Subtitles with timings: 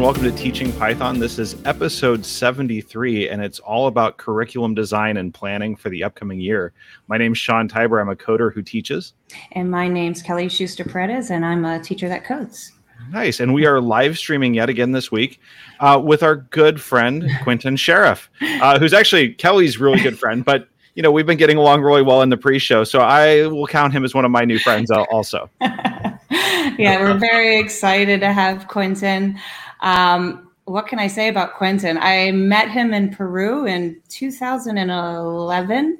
[0.00, 1.18] And welcome to Teaching Python.
[1.18, 6.40] This is episode 73, and it's all about curriculum design and planning for the upcoming
[6.40, 6.72] year.
[7.06, 8.00] My name's Sean Tibor.
[8.00, 9.12] I'm a coder who teaches.
[9.52, 12.72] And my name's Kelly Schuster Paredes, and I'm a teacher that codes.
[13.10, 13.40] Nice.
[13.40, 15.38] And we are live streaming yet again this week
[15.80, 20.66] uh, with our good friend, Quentin Sheriff, uh, who's actually Kelly's really good friend, but
[20.94, 23.92] you know, we've been getting along really well in the pre-show, so I will count
[23.92, 25.50] him as one of my new friends also.
[25.60, 29.38] yeah, we're very excited to have Quentin.
[29.80, 31.98] Um, what can I say about Quentin?
[31.98, 35.98] I met him in Peru in 2011,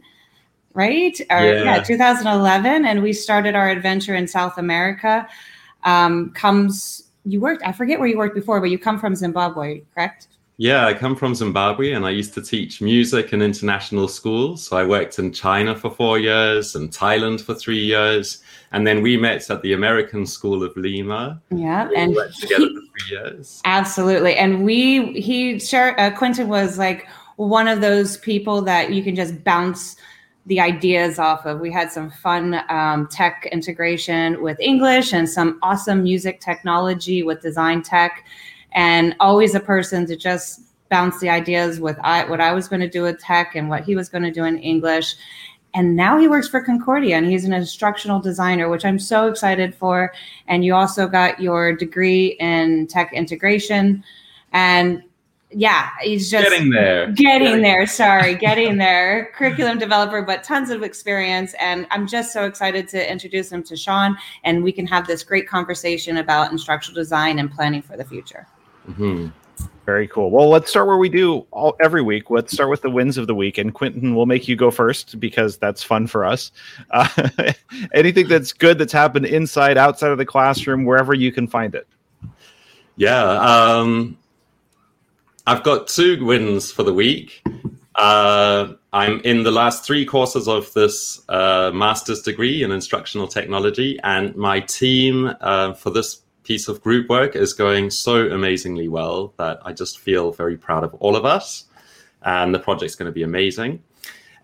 [0.75, 1.21] right?
[1.31, 1.65] Or, yeah.
[1.65, 1.83] yeah.
[1.83, 5.27] 2011, and we started our adventure in South America.
[5.85, 7.63] Um, comes you worked?
[7.65, 10.29] I forget where you worked before, but you come from Zimbabwe, correct?
[10.57, 14.67] Yeah, I come from Zimbabwe and I used to teach music in international schools.
[14.67, 18.43] So I worked in China for four years and Thailand for three years.
[18.73, 21.41] And then we met at the American School of Lima.
[21.51, 21.89] Yeah.
[21.89, 23.61] We and worked together he, for three years.
[23.65, 24.37] Absolutely.
[24.37, 29.17] And we, he, sure, uh, Quentin was like one of those people that you can
[29.17, 29.97] just bounce
[30.47, 31.61] the ideas off of.
[31.61, 37.41] We had some fun um, tech integration with English and some awesome music technology with
[37.41, 38.25] design tech
[38.73, 42.81] and always a person to just bounce the ideas with I, what I was going
[42.81, 45.15] to do with tech and what he was going to do in English.
[45.75, 49.75] And now he works for Concordia and he's an instructional designer, which I'm so excited
[49.75, 50.13] for.
[50.49, 54.03] And you also got your degree in tech integration.
[54.53, 55.05] And
[55.53, 57.07] yeah, he's just getting there.
[57.13, 57.87] Getting, getting there.
[57.87, 59.33] Sorry, getting there.
[59.35, 61.55] Curriculum developer, but tons of experience.
[61.61, 65.23] And I'm just so excited to introduce him to Sean and we can have this
[65.23, 68.47] great conversation about instructional design and planning for the future.
[68.89, 69.29] Mm-hmm.
[69.87, 70.31] Very cool.
[70.31, 72.31] Well, let's start where we do all every week.
[72.31, 75.19] Let's start with the wins of the week, and Quentin will make you go first
[75.19, 76.53] because that's fun for us.
[76.91, 77.09] Uh,
[77.95, 81.89] anything that's good that's happened inside, outside of the classroom, wherever you can find it.
[82.97, 84.17] Yeah, um,
[85.47, 87.43] I've got two wins for the week.
[87.97, 93.99] Uh, I'm in the last three courses of this uh, master's degree in instructional technology,
[94.05, 99.33] and my team uh, for this piece of group work is going so amazingly well
[99.37, 101.67] that I just feel very proud of all of us.
[102.23, 103.81] And the project's going to be amazing.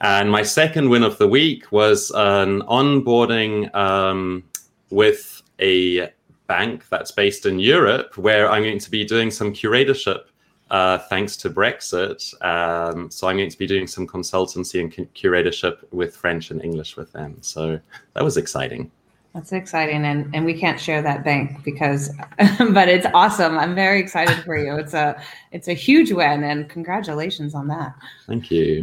[0.00, 4.44] And my second win of the week was an onboarding um,
[4.90, 6.12] with a
[6.46, 10.26] bank that's based in Europe, where I'm going to be doing some curatorship
[10.70, 12.20] uh, thanks to Brexit.
[12.40, 16.96] Um, so I'm going to be doing some consultancy and curatorship with French and English
[16.96, 17.38] with them.
[17.40, 17.80] So
[18.14, 18.92] that was exciting.
[19.36, 22.08] That's exciting, and and we can't share that bank because,
[22.38, 23.58] but it's awesome.
[23.58, 24.76] I'm very excited for you.
[24.76, 27.94] It's a it's a huge win, and congratulations on that.
[28.26, 28.82] Thank you,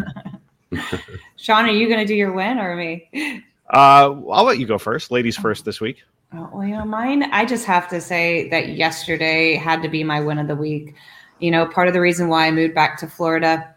[1.38, 1.66] Sean.
[1.66, 3.10] Are you going to do your win or me?
[3.74, 5.10] Uh, I'll let you go first.
[5.10, 6.04] Ladies first this week.
[6.36, 7.24] Oh, well, you know, mine.
[7.32, 10.94] I just have to say that yesterday had to be my win of the week.
[11.40, 13.74] You know, part of the reason why I moved back to Florida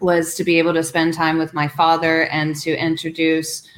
[0.00, 3.68] was to be able to spend time with my father and to introduce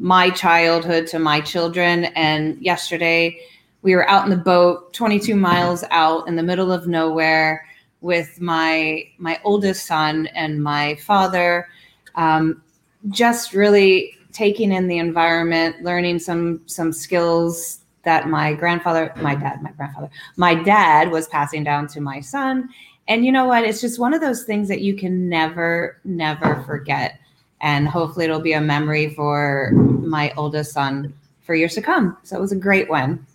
[0.00, 2.06] my childhood to my children.
[2.16, 3.38] And yesterday
[3.82, 7.66] we were out in the boat, 22 miles out in the middle of nowhere
[8.00, 11.68] with my my oldest son and my father,
[12.14, 12.62] um,
[13.10, 19.62] just really taking in the environment, learning some some skills that my grandfather, my dad,
[19.62, 22.70] my grandfather, my dad was passing down to my son.
[23.06, 23.64] And you know what?
[23.64, 27.20] It's just one of those things that you can never, never forget
[27.60, 31.12] and hopefully it'll be a memory for my oldest son
[31.42, 32.16] for years to come.
[32.22, 33.26] So it was a great one.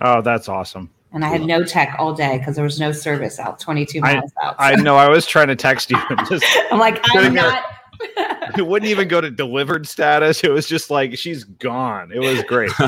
[0.00, 0.90] Oh, that's awesome.
[1.12, 4.30] And I had no tech all day because there was no service out 22 miles
[4.40, 4.52] I, out.
[4.52, 4.64] So.
[4.64, 4.96] I know.
[4.96, 5.98] I was trying to text you.
[6.28, 7.64] Just I'm like, I'm not.
[8.56, 10.44] it wouldn't even go to delivered status.
[10.44, 12.12] It was just like she's gone.
[12.12, 12.70] It was great.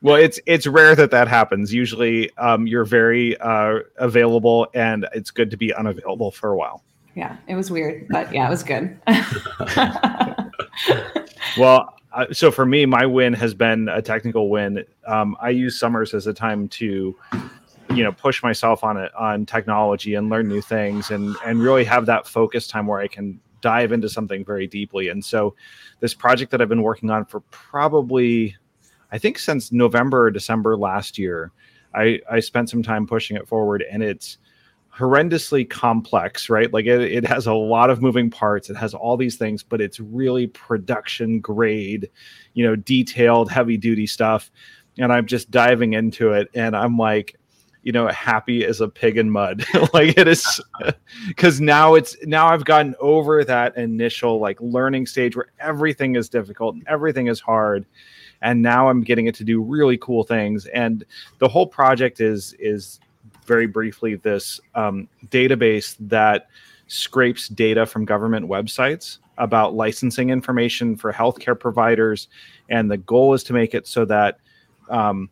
[0.00, 1.72] well, it's it's rare that that happens.
[1.72, 6.82] Usually, um, you're very uh, available, and it's good to be unavailable for a while
[7.14, 8.98] yeah, it was weird, but yeah, it was good.
[11.58, 14.84] well, uh, so for me, my win has been a technical win.
[15.06, 17.16] Um, I use summers as a time to,
[17.94, 21.84] you know, push myself on it on technology and learn new things, and and really
[21.84, 25.08] have that focus time where I can dive into something very deeply.
[25.08, 25.54] And so,
[26.00, 28.56] this project that I've been working on for probably,
[29.12, 31.52] I think, since November or December last year,
[31.94, 34.38] I I spent some time pushing it forward, and it's
[35.00, 36.72] horrendously complex, right?
[36.72, 38.68] Like it, it has a lot of moving parts.
[38.68, 42.10] It has all these things, but it's really production grade,
[42.52, 44.50] you know, detailed, heavy duty stuff.
[44.98, 47.36] And I'm just diving into it, and I'm like,
[47.82, 49.64] you know, happy as a pig in mud.
[49.94, 50.60] like it is
[51.28, 56.28] because now it's now I've gotten over that initial like learning stage where everything is
[56.28, 57.86] difficult and everything is hard.
[58.42, 60.66] and now I'm getting it to do really cool things.
[60.66, 61.04] And
[61.38, 63.00] the whole project is is
[63.50, 66.46] very briefly this um, database that
[66.86, 72.28] scrapes data from government websites about licensing information for healthcare providers,
[72.68, 74.38] and the goal is to make it so that
[74.88, 75.28] um,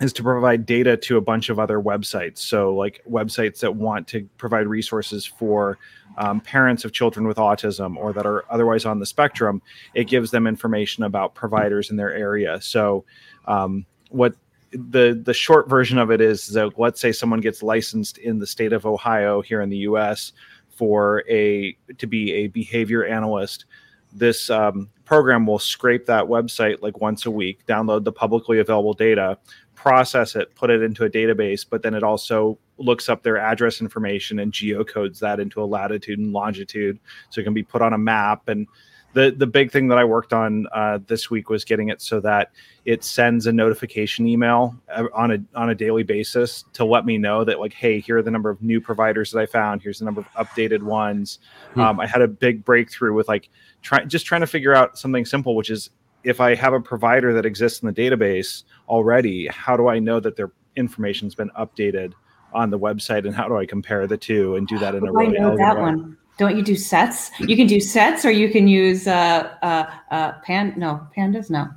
[0.00, 2.38] is to provide data to a bunch of other websites.
[2.38, 5.78] So, like websites that want to provide resources for
[6.18, 9.62] um, parents of children with autism or that are otherwise on the spectrum,
[9.94, 12.60] it gives them information about providers in their area.
[12.60, 13.04] So,
[13.46, 14.34] um, what
[14.74, 18.46] the the short version of it is that let's say someone gets licensed in the
[18.46, 20.32] state of Ohio here in the U.S.
[20.68, 23.66] for a to be a behavior analyst.
[24.12, 28.94] This um, program will scrape that website like once a week, download the publicly available
[28.94, 29.38] data,
[29.74, 33.80] process it, put it into a database, but then it also looks up their address
[33.80, 36.98] information and geocodes that into a latitude and longitude
[37.30, 38.66] so it can be put on a map and
[39.14, 42.20] the the big thing that I worked on uh, this week was getting it so
[42.20, 42.50] that
[42.84, 47.16] it sends a notification email uh, on a on a daily basis to let me
[47.16, 49.82] know that like, hey, here are the number of new providers that I found.
[49.82, 51.38] Here's the number of updated ones.
[51.74, 51.80] Hmm.
[51.80, 53.48] Um, I had a big breakthrough with like
[53.82, 55.90] trying just trying to figure out something simple, which is
[56.24, 60.20] if I have a provider that exists in the database already, how do I know
[60.20, 62.14] that their information's been updated
[62.52, 65.12] on the website, and how do I compare the two and do that in a
[65.12, 65.82] really I know that way?
[65.82, 67.30] one don't you do sets?
[67.40, 70.74] You can do sets, or you can use uh, uh, uh, pan.
[70.76, 71.50] No, pandas.
[71.50, 71.68] No,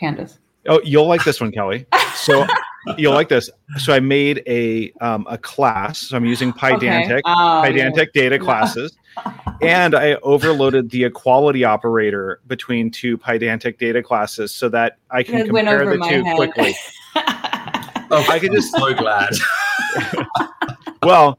[0.00, 0.38] pandas.
[0.66, 1.86] Oh, you'll like this one, Kelly.
[2.16, 2.46] So
[2.96, 3.50] you'll like this.
[3.78, 6.00] So I made a um, a class.
[6.00, 7.22] So I'm using Pydantic, okay.
[7.24, 8.22] oh, Pydantic yeah.
[8.22, 8.96] data classes,
[9.62, 15.46] and I overloaded the equality operator between two Pydantic data classes so that I can
[15.46, 16.36] compare the two head.
[16.36, 16.74] quickly.
[17.16, 19.30] oh, I could just so glad.
[21.02, 21.38] well,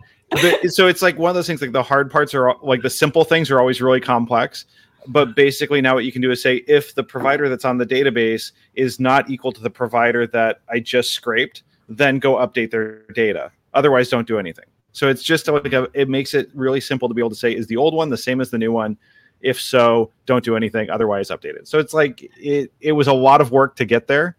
[0.69, 3.23] so it's like one of those things like the hard parts are like the simple
[3.23, 4.65] things are always really complex
[5.07, 7.85] but basically now what you can do is say if the provider that's on the
[7.85, 13.03] database is not equal to the provider that i just scraped then go update their
[13.13, 13.51] data.
[13.73, 14.65] Otherwise don't do anything.
[14.91, 17.53] So it's just like a, it makes it really simple to be able to say
[17.53, 18.97] is the old one the same as the new one?
[19.41, 20.89] If so don't do anything.
[20.89, 21.67] Otherwise update it.
[21.67, 24.37] So it's like it, it was a lot of work to get there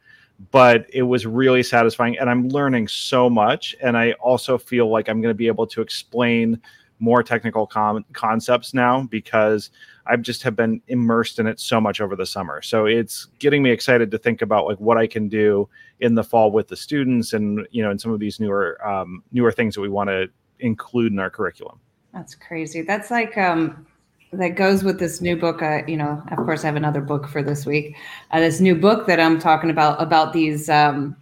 [0.51, 5.09] but it was really satisfying and i'm learning so much and i also feel like
[5.09, 6.61] i'm going to be able to explain
[6.99, 9.71] more technical com- concepts now because
[10.07, 12.63] i've just have been immersed in it so much over the summer.
[12.63, 15.69] So it's getting me excited to think about like what i can do
[16.01, 19.23] in the fall with the students and you know and some of these newer um,
[19.33, 20.29] newer things that we want to
[20.61, 21.79] include in our curriculum.
[22.13, 22.83] That's crazy.
[22.83, 23.87] That's like um
[24.33, 25.63] that goes with this new book.
[25.63, 27.97] Uh, you know, of course, I have another book for this week.
[28.31, 31.17] Uh, this new book that I'm talking about about these um,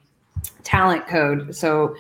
[0.63, 1.55] talent code.
[1.55, 1.97] So,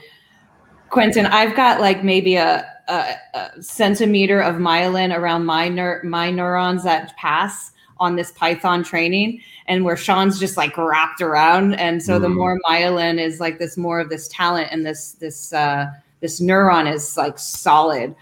[0.90, 6.30] Quentin, I've got like maybe a, a, a centimeter of myelin around my neur- my
[6.30, 11.74] neurons that pass on this Python training, and where Sean's just like wrapped around.
[11.74, 12.22] And so, mm.
[12.22, 15.86] the more myelin is like this, more of this talent, and this this uh,
[16.20, 18.14] this neuron is like solid.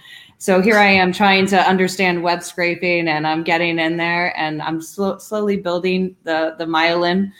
[0.42, 4.60] So here I am trying to understand web scraping, and I'm getting in there, and
[4.60, 7.30] I'm sl- slowly building the the myelin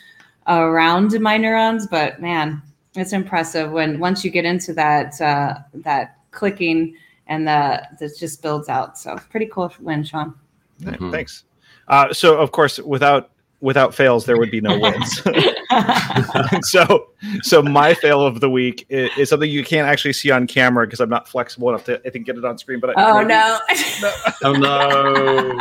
[0.46, 1.88] around my neurons.
[1.88, 2.62] But man,
[2.94, 6.94] it's impressive when once you get into that uh, that clicking
[7.26, 8.96] and the that just builds out.
[8.96, 10.36] So pretty cool win, Sean.
[10.80, 11.10] Mm-hmm.
[11.10, 11.42] Thanks.
[11.88, 13.31] Uh, so of course, without
[13.62, 15.22] without fails, there would be no wins.
[16.68, 17.08] so,
[17.42, 20.84] so my fail of the week is, is, something you can't actually see on camera
[20.86, 22.80] because I'm not flexible enough to I think get it on screen.
[22.80, 23.58] But I, oh no.
[24.00, 25.56] no, oh no,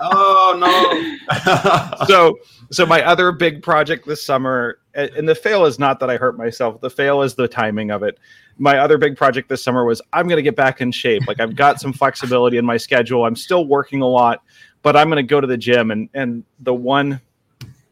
[0.00, 2.06] oh no.
[2.06, 2.38] so,
[2.70, 6.36] so my other big project this summer, and the fail is not that I hurt
[6.36, 6.80] myself.
[6.80, 8.18] The fail is the timing of it.
[8.58, 11.26] My other big project this summer was I'm going to get back in shape.
[11.28, 13.24] Like I've got some flexibility in my schedule.
[13.24, 14.42] I'm still working a lot
[14.82, 15.90] but I'm going to go to the gym.
[15.90, 17.20] And and the one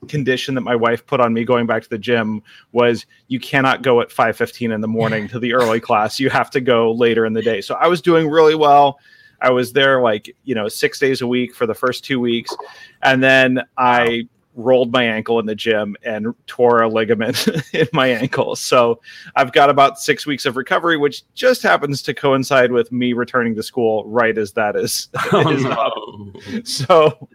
[0.09, 2.43] condition that my wife put on me going back to the gym
[2.73, 6.21] was you cannot go at 5:15 in the morning to the early class.
[6.21, 7.61] You have to go later in the day.
[7.61, 8.99] So I was doing really well.
[9.41, 12.57] I was there like, you know, 6 days a week for the first 2 weeks.
[13.03, 18.09] And then I rolled my ankle in the gym and tore a ligament in my
[18.09, 18.57] ankle.
[18.57, 19.01] So
[19.37, 23.55] I've got about six weeks of recovery, which just happens to coincide with me returning
[23.55, 25.09] to school right as that is.
[25.31, 26.33] Oh, is no.
[26.65, 27.29] So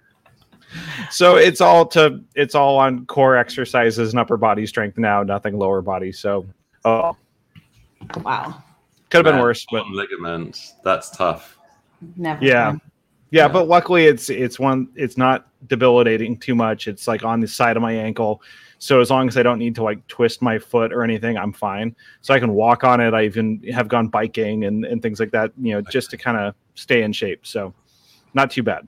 [1.12, 5.58] so it's all to it's all on core exercises and upper body strength now, nothing
[5.58, 6.12] lower body.
[6.12, 6.46] So
[6.86, 7.16] oh
[8.18, 8.64] wow.
[9.10, 10.74] Could have been worse, but ligaments.
[10.84, 11.60] That's tough.
[12.18, 12.44] Never.
[12.44, 12.76] Yeah.
[13.34, 16.88] Yeah, but luckily it's it's one it's not debilitating too much.
[16.88, 18.44] It's like on the side of my ankle.
[18.78, 21.52] So as long as I don't need to like twist my foot or anything, I'm
[21.52, 21.96] fine.
[22.22, 23.16] So I can walk on it.
[23.16, 26.38] I even have gone biking and, and things like that, you know, just to kind
[26.38, 27.48] of stay in shape.
[27.48, 27.74] So
[28.36, 28.88] not too bad.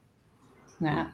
[0.79, 1.07] Yeah.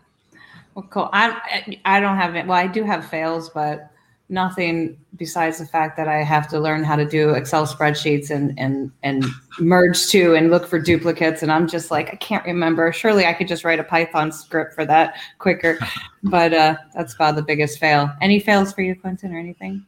[0.75, 1.09] Well, cool.
[1.13, 2.45] I I don't have it.
[2.45, 3.90] Well, I do have fails, but
[4.31, 8.57] nothing besides the fact that I have to learn how to do Excel spreadsheets and
[8.57, 9.25] and and
[9.59, 11.43] merge to and look for duplicates.
[11.43, 12.91] And I'm just like, I can't remember.
[12.91, 15.77] Surely I could just write a Python script for that quicker.
[16.23, 18.11] But uh, that's about the biggest fail.
[18.21, 19.83] Any fails for you, Quentin, or anything?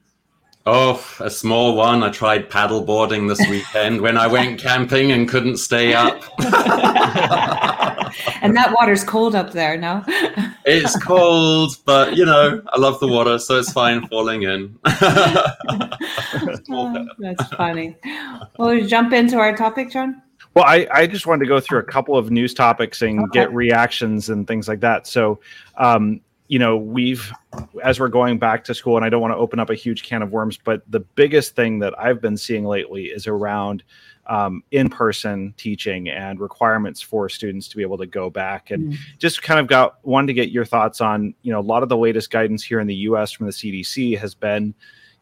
[0.65, 2.01] Oh, a small one.
[2.01, 6.23] I tried paddle boarding this weekend when I went camping and couldn't stay up.
[8.41, 10.03] and that water's cold up there, no?
[10.65, 14.77] it's cold, but you know, I love the water, so it's fine falling in.
[14.86, 17.96] oh, that's funny.
[18.58, 20.22] Well, we jump into our topic, John?
[20.55, 23.29] Well, I, I just wanted to go through a couple of news topics and okay.
[23.34, 25.08] get reactions and things like that.
[25.08, 25.39] So,
[25.77, 27.32] um, you know, we've,
[27.84, 30.03] as we're going back to school, and I don't want to open up a huge
[30.03, 33.84] can of worms, but the biggest thing that I've been seeing lately is around
[34.27, 38.71] um, in-person teaching and requirements for students to be able to go back.
[38.71, 38.97] And mm.
[39.19, 41.89] just kind of got one to get your thoughts on you know a lot of
[41.89, 44.73] the latest guidance here in the us from the cdc has been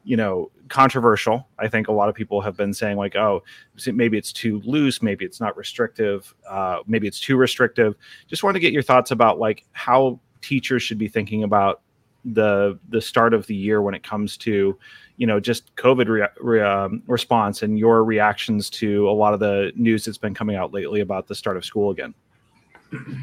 [0.04, 1.48] you know controversial.
[1.60, 3.44] I think a lot of people have been saying like oh
[3.88, 7.96] maybe it's too loose maybe it's not restrictive uh, maybe it's too restrictive.
[8.28, 11.82] Just want to get your thoughts about like how teachers should be thinking about
[12.26, 14.78] the the start of the year when it comes to
[15.22, 19.40] you know just covid re- re- um, response and your reactions to a lot of
[19.40, 22.12] the news that's been coming out lately about the start of school again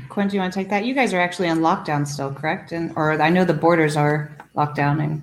[0.08, 2.70] quinn do you want to take that you guys are actually on lockdown still correct
[2.70, 5.20] and or i know the borders are locked down and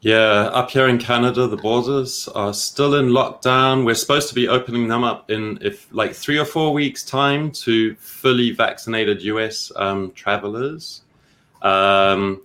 [0.00, 3.84] yeah, up here in Canada, the borders are still in lockdown.
[3.84, 7.50] We're supposed to be opening them up in if like three or four weeks' time
[7.66, 11.02] to fully vaccinated US um, travelers.
[11.62, 12.40] Um,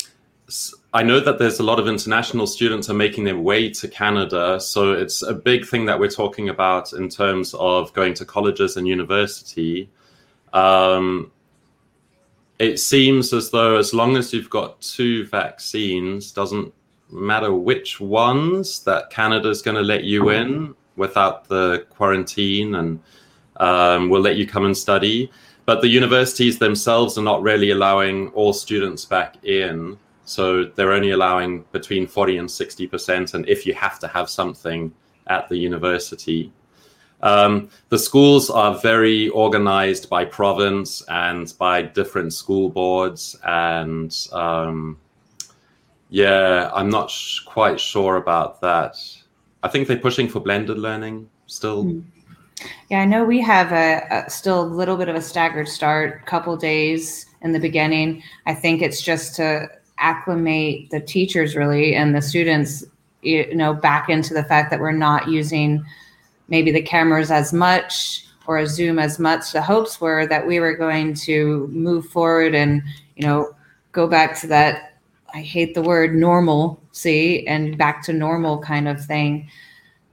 [0.95, 4.59] I know that there's a lot of international students are making their way to Canada,
[4.59, 8.77] so it's a big thing that we're talking about in terms of going to colleges
[8.77, 9.89] and university.
[10.53, 11.31] Um,
[12.59, 16.71] it seems as though as long as you've got two vaccines, doesn't
[17.09, 22.99] matter which ones, that Canada is going to let you in without the quarantine and
[23.57, 25.31] um, will let you come and study
[25.65, 29.97] but the universities themselves are not really allowing all students back in.
[30.25, 33.33] So they're only allowing between 40 and 60%.
[33.33, 34.93] And if you have to have something
[35.27, 36.51] at the university,
[37.21, 43.37] um, the schools are very organized by province and by different school boards.
[43.45, 44.97] And um,
[46.09, 48.97] yeah, I'm not sh- quite sure about that.
[49.63, 51.85] I think they're pushing for blended learning still.
[51.85, 52.03] Mm.
[52.89, 56.25] Yeah, I know we have a, a, still a little bit of a staggered start,
[56.25, 58.21] couple days in the beginning.
[58.45, 59.69] I think it's just to
[60.03, 62.83] acclimate the teachers really and the students,
[63.21, 65.83] you know, back into the fact that we're not using
[66.49, 69.53] maybe the cameras as much or a Zoom as much.
[69.53, 72.83] The hopes were that we were going to move forward and,
[73.15, 73.55] you know,
[73.93, 74.99] go back to that.
[75.33, 79.49] I hate the word normal, see, and back to normal kind of thing.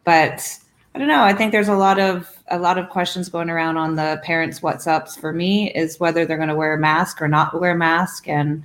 [0.04, 0.56] But
[0.94, 1.23] I don't know.
[1.23, 4.62] I think there's a lot of a lot of questions going around on the parents'
[4.62, 7.73] what's ups for me is whether they're going to wear a mask or not wear
[7.73, 8.64] a mask, and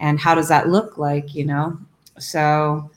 [0.00, 1.78] and how does that look like, you know?
[2.18, 2.90] So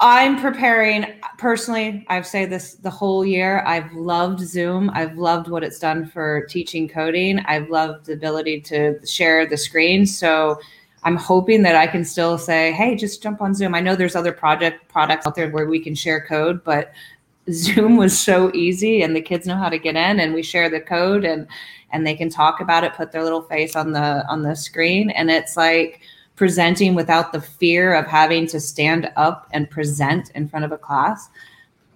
[0.00, 1.06] I'm preparing
[1.36, 2.06] personally.
[2.08, 3.62] I've said this the whole year.
[3.66, 4.90] I've loved Zoom.
[4.94, 7.40] I've loved what it's done for teaching coding.
[7.40, 10.06] I've loved the ability to share the screen.
[10.06, 10.58] So
[11.02, 14.16] I'm hoping that I can still say, "Hey, just jump on Zoom." I know there's
[14.16, 16.92] other project products out there where we can share code, but
[17.50, 20.70] Zoom was so easy and the kids know how to get in and we share
[20.70, 21.46] the code and
[21.92, 25.10] and they can talk about it, put their little face on the on the screen
[25.10, 26.00] and it's like
[26.36, 30.78] presenting without the fear of having to stand up and present in front of a
[30.78, 31.28] class.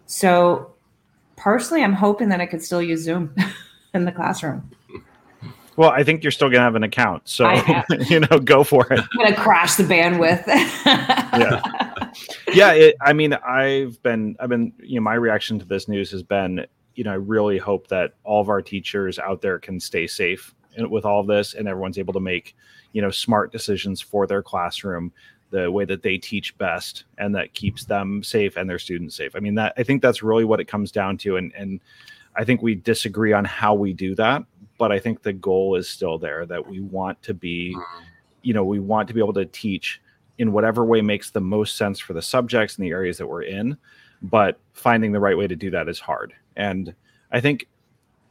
[0.06, 0.74] So
[1.36, 3.34] personally, I'm hoping that I could still use Zoom
[3.94, 4.70] in the classroom.
[5.76, 7.50] Well, I think you're still gonna have an account, so
[8.08, 9.00] you know, go for it.
[9.00, 10.46] I'm gonna crash the bandwidth.
[10.46, 12.12] yeah,
[12.52, 12.72] yeah.
[12.72, 16.22] It, I mean, I've been, I've been, you know, my reaction to this news has
[16.22, 20.06] been, you know, I really hope that all of our teachers out there can stay
[20.06, 20.54] safe
[20.90, 22.56] with all of this, and everyone's able to make,
[22.92, 25.12] you know, smart decisions for their classroom
[25.50, 29.36] the way that they teach best, and that keeps them safe and their students safe.
[29.36, 31.80] I mean, that I think that's really what it comes down to, and and
[32.36, 34.44] I think we disagree on how we do that
[34.78, 37.76] but I think the goal is still there that we want to be,
[38.42, 40.00] you know, we want to be able to teach
[40.38, 43.42] in whatever way makes the most sense for the subjects and the areas that we're
[43.42, 43.76] in.
[44.22, 46.34] But finding the right way to do that is hard.
[46.56, 46.94] And
[47.32, 47.68] I think,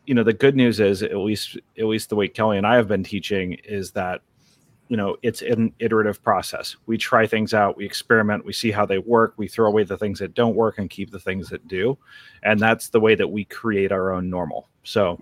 [0.05, 2.75] you know, the good news is at least at least the way Kelly and I
[2.75, 4.21] have been teaching is that
[4.89, 8.85] you know it's an iterative process we try things out we experiment we see how
[8.85, 11.65] they work we throw away the things that don't work and keep the things that
[11.69, 11.97] do
[12.43, 15.17] and that's the way that we create our own normal so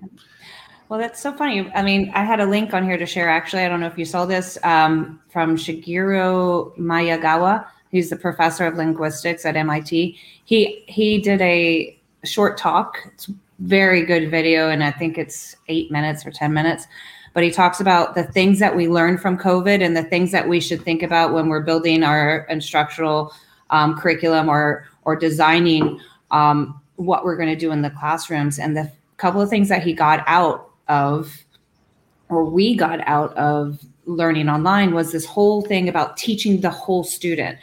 [0.92, 1.72] Well, that's so funny.
[1.74, 3.30] I mean, I had a link on here to share.
[3.30, 7.66] Actually, I don't know if you saw this um, from Shigeru Miyagawa.
[7.92, 10.18] He's the professor of linguistics at MIT.
[10.44, 12.98] He he did a short talk.
[13.14, 16.88] It's very good video, and I think it's eight minutes or ten minutes.
[17.34, 20.50] But he talks about the things that we learned from COVID and the things that
[20.50, 23.34] we should think about when we're building our instructional
[23.70, 26.00] um, curriculum or or designing
[26.32, 28.60] um, what we're going to do in the classrooms.
[28.60, 31.46] And the couple of things that he got out of
[32.30, 37.04] or we got out of learning online was this whole thing about teaching the whole
[37.04, 37.58] student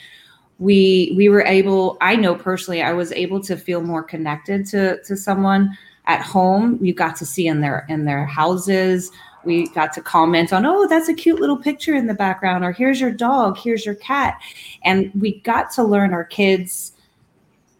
[0.58, 5.00] we we were able i know personally i was able to feel more connected to
[5.02, 9.10] to someone at home you got to see in their in their houses
[9.44, 12.72] we got to comment on oh that's a cute little picture in the background or
[12.72, 14.40] here's your dog here's your cat
[14.84, 16.92] and we got to learn our kids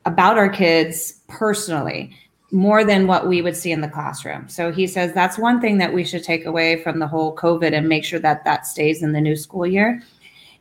[0.04, 2.16] about our kids personally
[2.50, 4.49] more than what we would see in the classroom.
[4.49, 7.75] So he says that's one thing that we should take away from the whole COVID
[7.75, 10.02] and make sure that that stays in the new school year.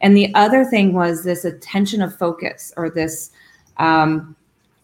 [0.01, 3.31] And the other thing was this attention of focus or this,
[3.77, 4.35] um,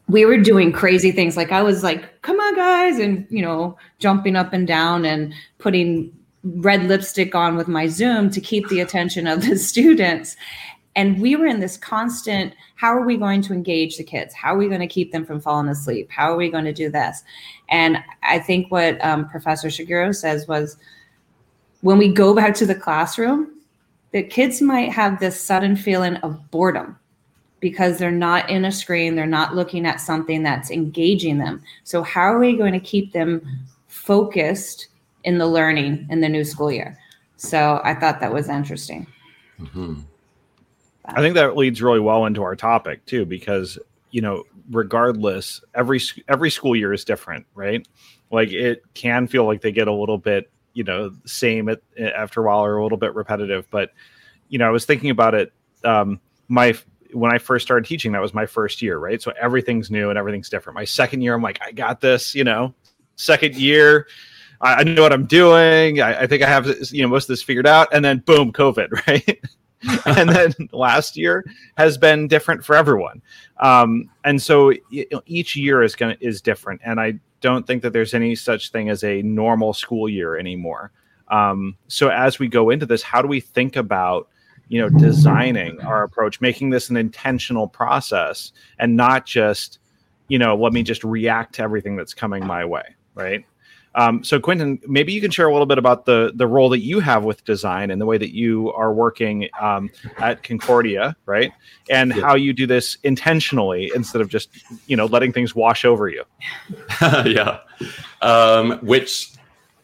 [0.08, 1.38] we were doing crazy things.
[1.38, 5.34] Like I was like, come on, guys, and, you know, jumping up and down and
[5.60, 6.12] putting
[6.44, 10.36] red lipstick on with my Zoom to keep the attention of the students.
[10.96, 14.34] And we were in this constant how are we going to engage the kids?
[14.34, 16.10] How are we going to keep them from falling asleep?
[16.12, 17.24] How are we going to do this?
[17.70, 20.76] And I think what um, Professor Shigeru says was
[21.80, 23.52] when we go back to the classroom,
[24.14, 26.98] the kids might have this sudden feeling of boredom
[27.60, 31.62] because they're not in a screen, they're not looking at something that's engaging them.
[31.84, 33.46] So, how are we going to keep them
[33.88, 34.88] focused
[35.24, 36.98] in the learning in the new school year?
[37.38, 39.08] So, I thought that was interesting.
[39.60, 40.02] Mm-hmm.
[41.06, 43.78] I think that leads really well into our topic too, because
[44.12, 47.86] you know, regardless, every every school year is different, right?
[48.32, 52.42] Like it can feel like they get a little bit, you know, same at, after
[52.42, 53.70] a while or a little bit repetitive.
[53.70, 53.92] But
[54.50, 55.54] you know, I was thinking about it.
[55.84, 56.76] Um, my
[57.14, 59.22] when I first started teaching, that was my first year, right?
[59.22, 60.76] So everything's new and everything's different.
[60.76, 62.74] My second year, I'm like, I got this, you know.
[63.16, 64.08] Second year,
[64.62, 66.02] I, I know what I'm doing.
[66.02, 68.52] I, I think I have you know most of this figured out, and then boom,
[68.52, 69.40] COVID, right?
[70.06, 71.44] and then last year
[71.78, 73.22] has been different for everyone.
[73.60, 76.82] Um, and so you know, each year is gonna is different.
[76.86, 80.92] And I don't think that there's any such thing as a normal school year anymore.
[81.28, 84.30] Um, so as we go into this, how do we think about
[84.70, 89.78] you know designing our approach, making this an intentional process, and not just
[90.30, 93.46] you know let me just react to everything that's coming my way, right?
[93.96, 96.80] Um, so, Quentin, maybe you can share a little bit about the the role that
[96.80, 101.52] you have with design and the way that you are working um, at Concordia, right?
[101.90, 102.22] And yeah.
[102.22, 104.50] how you do this intentionally instead of just
[104.88, 106.24] you know letting things wash over you.
[107.02, 107.60] yeah,
[108.22, 109.34] um, which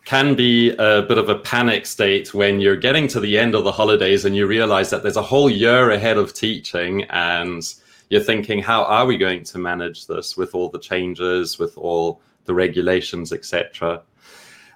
[0.06, 3.64] can be a bit of a panic state when you're getting to the end of
[3.64, 7.76] the holidays and you realize that there's a whole year ahead of teaching and
[8.10, 12.22] you're thinking how are we going to manage this with all the changes with all
[12.50, 14.02] the regulations, etc.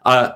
[0.06, 0.34] Uh,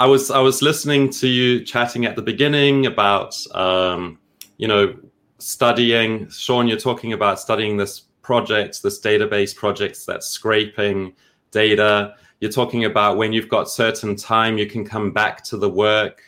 [0.00, 4.18] I was I was listening to you chatting at the beginning about um,
[4.58, 4.96] you know
[5.38, 6.28] studying.
[6.28, 11.14] Sean, you're talking about studying this project, this database projects that's scraping
[11.52, 12.16] data.
[12.40, 16.20] You're talking about when you've got certain time, you can come back to the work.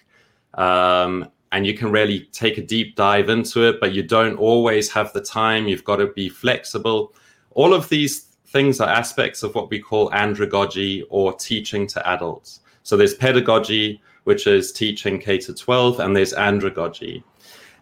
[0.55, 4.90] Um, and you can really take a deep dive into it, but you don't always
[4.90, 5.69] have the time.
[5.69, 7.14] You've got to be flexible.
[7.51, 12.61] All of these things are aspects of what we call andragogy or teaching to adults.
[12.85, 17.25] So there's pedagogy, which is teaching K to 12, and there's andragogy.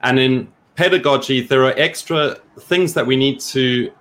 [0.01, 3.93] And in pedagogy, there are extra things that we need to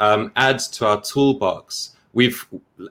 [0.00, 1.96] um, add to our toolbox.
[2.12, 2.46] We've,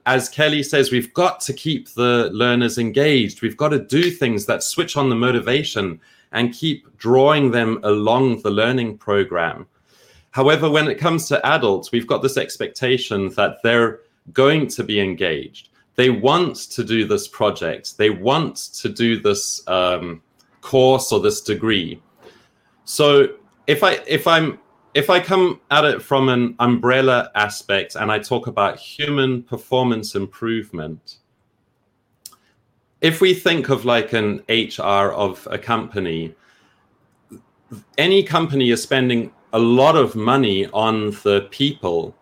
[0.08, 3.43] as Kelly says, we've got to keep the learners engaged.
[3.43, 8.41] We've got to do things that switch on the motivation and keep drawing them along
[8.41, 9.67] the learning program.
[10.32, 14.02] However, when it comes to adults, we've got this expectation that they're
[14.34, 15.70] going to be engaged.
[15.96, 17.98] They want to do this project.
[17.98, 20.22] They want to do this um,
[20.62, 22.02] course or this degree.
[22.86, 23.30] So
[23.66, 24.60] if I if I'm
[24.94, 30.16] if I come at it from an umbrella aspect and I talk about human performance
[30.16, 31.18] improvement,
[33.02, 36.34] if we think of like an HR of a company,
[37.98, 42.15] any company is spending a lot of money on the people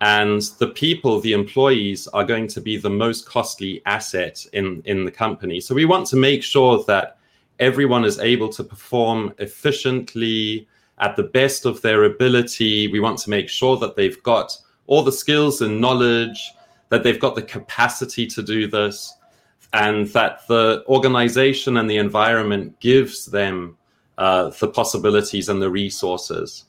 [0.00, 5.04] and the people the employees are going to be the most costly asset in in
[5.04, 5.60] the company.
[5.60, 7.18] So we want to make sure that
[7.58, 10.66] everyone is able to perform efficiently
[11.06, 12.88] at the best of their ability.
[12.88, 16.40] We want to make sure that they've got all the skills and knowledge
[16.88, 18.96] that they've got the capacity to do this
[19.74, 23.76] and that the organization and the environment gives them
[24.18, 26.64] uh, the possibilities and the resources.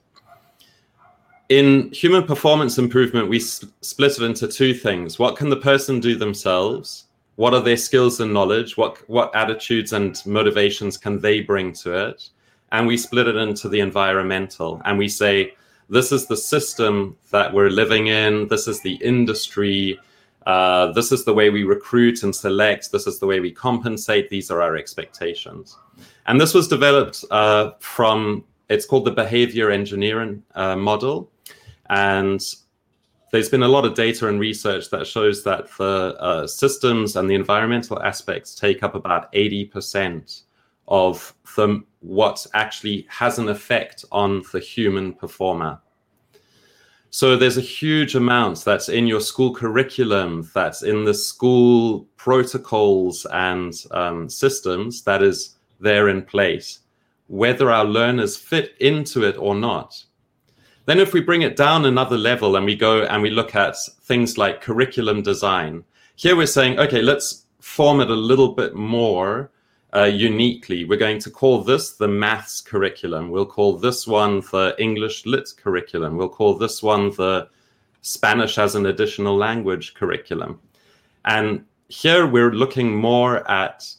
[1.50, 5.20] In human performance improvement, we split it into two things.
[5.20, 7.06] What can the person do themselves?
[7.36, 8.78] What are their skills and knowledge?
[8.78, 12.30] What, what attitudes and motivations can they bring to it?
[12.72, 14.82] And we split it into the environmental.
[14.86, 15.54] And we say,
[15.90, 20.00] this is the system that we're living in, this is the industry,
[20.46, 24.30] uh, this is the way we recruit and select, this is the way we compensate,
[24.30, 25.78] these are our expectations.
[26.28, 31.32] And this was developed uh, from, it's called the behavior engineering uh, model.
[31.90, 32.42] And
[33.32, 37.30] there's been a lot of data and research that shows that the uh, systems and
[37.30, 40.44] the environmental aspects take up about 80%
[40.88, 45.80] of the, what actually has an effect on the human performer.
[47.10, 53.26] So there's a huge amount that's in your school curriculum, that's in the school protocols
[53.32, 56.80] and um, systems that is there in place,
[57.28, 60.04] whether our learners fit into it or not.
[60.86, 63.76] Then, if we bring it down another level and we go and we look at
[64.04, 65.84] things like curriculum design,
[66.16, 69.52] here we're saying, okay, let's form it a little bit more
[69.96, 70.86] uh, uniquely.
[70.86, 73.32] We're going to call this the maths curriculum.
[73.32, 76.18] We'll call this one the English lit curriculum.
[76.18, 77.48] We'll call this one the
[78.02, 80.60] Spanish as an additional language curriculum.
[81.26, 83.92] And here we're looking more at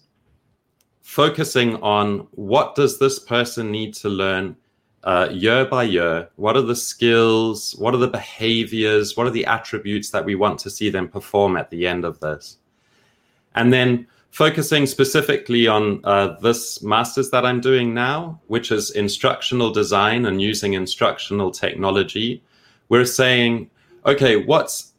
[1.06, 4.56] focusing on what does this person need to learn
[5.04, 6.28] uh, year by year?
[6.34, 7.76] What are the skills?
[7.78, 9.16] What are the behaviors?
[9.16, 12.18] What are the attributes that we want to see them perform at the end of
[12.18, 12.58] this?
[13.54, 19.70] And then focusing specifically on uh, this master's that i'm doing now which is instructional
[19.70, 22.42] design and using instructional technology.
[22.88, 23.70] We're saying
[24.04, 24.92] okay what's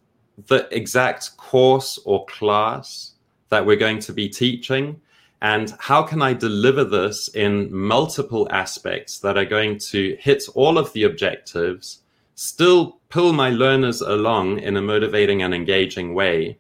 [0.48, 3.12] the exact course or class
[3.50, 5.02] that we're going to be teaching
[5.42, 10.78] and how can I deliver this in multiple aspects that are going to hit all
[10.78, 12.02] of the objectives,
[12.36, 16.58] still pull my learners along in a motivating and engaging way,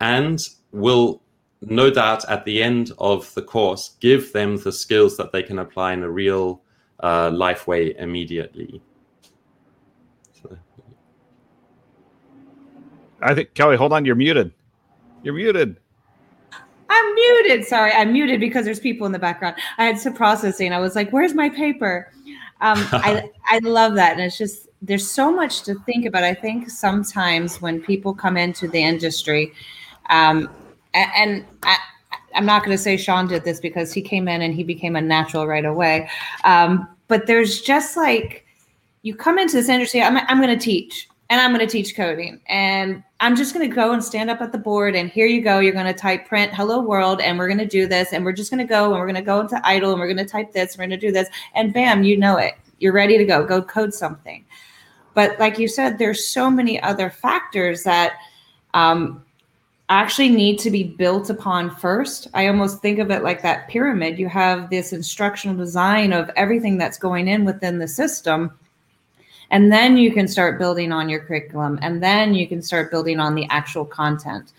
[0.00, 0.40] and
[0.72, 1.22] will
[1.60, 5.58] no doubt at the end of the course give them the skills that they can
[5.58, 6.62] apply in a real
[7.02, 8.82] uh, life way immediately.
[10.42, 10.58] So.
[13.22, 14.52] I think Kelly, hold on, you're muted.
[15.22, 15.78] You're muted.
[16.88, 17.64] I'm muted.
[17.64, 19.56] Sorry, I'm muted because there's people in the background.
[19.78, 20.72] I had some processing.
[20.72, 22.12] I was like, "Where's my paper?"
[22.60, 26.24] Um, I I love that, and it's just there's so much to think about.
[26.24, 29.52] I think sometimes when people come into the industry,
[30.10, 30.50] um,
[30.92, 31.78] and, and I,
[32.34, 34.96] I'm not going to say Sean did this because he came in and he became
[34.96, 36.08] a natural right away.
[36.44, 38.44] Um, but there's just like
[39.02, 40.02] you come into this industry.
[40.02, 42.40] I'm I'm going to teach and I'm going to teach coding.
[42.46, 45.40] And I'm just going to go and stand up at the board and here you
[45.40, 45.58] go.
[45.58, 48.32] You're going to type print hello world and we're going to do this and we're
[48.32, 50.30] just going to go and we're going to go into idle and we're going to
[50.30, 50.72] type this.
[50.72, 52.54] And We're going to do this and bam, you know it.
[52.78, 53.44] You're ready to go.
[53.44, 54.44] Go code something.
[55.14, 58.14] But like you said, there's so many other factors that
[58.74, 59.24] um,
[59.88, 62.26] actually need to be built upon first.
[62.34, 64.18] I almost think of it like that pyramid.
[64.18, 68.52] You have this instructional design of everything that's going in within the system
[69.54, 73.20] and then you can start building on your curriculum and then you can start building
[73.20, 74.52] on the actual content.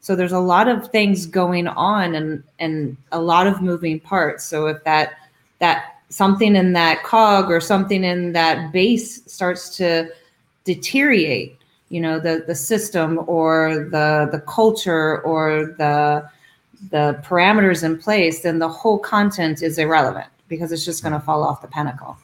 [0.00, 4.44] So there's a lot of things going on and and a lot of moving parts.
[4.44, 5.14] So if that
[5.60, 10.10] that something in that cog or something in that base starts to
[10.64, 11.56] deteriorate
[11.88, 16.28] you know the the system or the the culture or the
[16.90, 21.20] the parameters in place then the whole content is irrelevant because it's just going to
[21.20, 22.16] fall off the pinnacle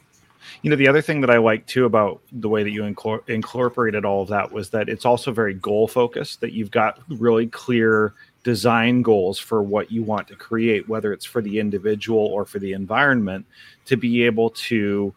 [0.61, 3.27] you know the other thing that i like too about the way that you incor-
[3.29, 7.47] incorporated all of that was that it's also very goal focused that you've got really
[7.47, 12.45] clear design goals for what you want to create whether it's for the individual or
[12.45, 13.45] for the environment
[13.85, 15.13] to be able to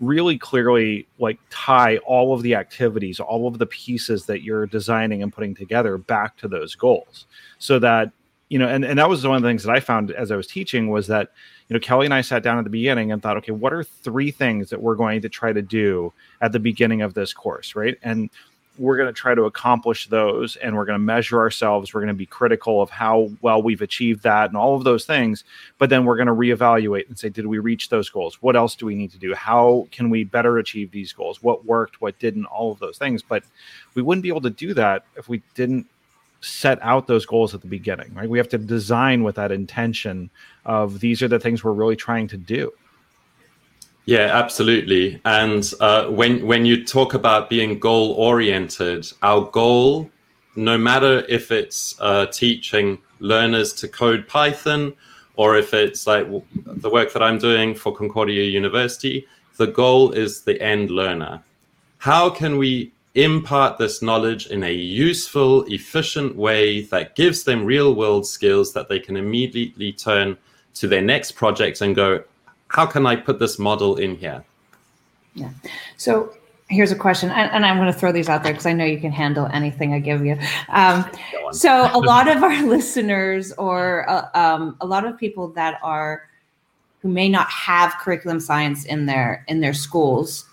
[0.00, 5.22] really clearly like tie all of the activities all of the pieces that you're designing
[5.22, 7.26] and putting together back to those goals.
[7.58, 8.10] So that
[8.48, 10.36] you know and, and that was one of the things that i found as i
[10.36, 11.30] was teaching was that
[11.70, 13.84] you know, Kelly and I sat down at the beginning and thought, okay, what are
[13.84, 17.76] three things that we're going to try to do at the beginning of this course,
[17.76, 17.96] right?
[18.02, 18.28] And
[18.76, 21.94] we're going to try to accomplish those and we're going to measure ourselves.
[21.94, 25.04] We're going to be critical of how well we've achieved that and all of those
[25.04, 25.44] things.
[25.78, 28.42] But then we're going to reevaluate and say, did we reach those goals?
[28.42, 29.32] What else do we need to do?
[29.32, 31.40] How can we better achieve these goals?
[31.40, 32.00] What worked?
[32.00, 32.46] What didn't?
[32.46, 33.22] All of those things.
[33.22, 33.44] But
[33.94, 35.86] we wouldn't be able to do that if we didn't
[36.40, 38.28] set out those goals at the beginning, right?
[38.28, 40.30] We have to design with that intention
[40.70, 42.72] of these are the things we're really trying to do.
[44.04, 45.20] Yeah, absolutely.
[45.24, 50.10] And uh, when when you talk about being goal oriented, our goal,
[50.56, 54.94] no matter if it's uh, teaching learners to code Python,
[55.34, 56.26] or if it's like
[56.84, 61.42] the work that I'm doing for Concordia University, the goal is the end learner.
[61.98, 67.94] How can we impart this knowledge in a useful, efficient way that gives them real
[67.94, 70.38] world skills that they can immediately turn
[70.74, 72.22] to their next project and go,
[72.68, 74.44] how can I put this model in here?
[75.34, 75.50] Yeah.
[75.96, 76.34] So
[76.68, 78.84] here's a question, and, and I'm going to throw these out there because I know
[78.84, 80.38] you can handle anything I give you.
[80.68, 81.04] Um,
[81.52, 86.28] so a lot of our listeners, or uh, um, a lot of people that are
[87.02, 90.44] who may not have curriculum science in their in their schools,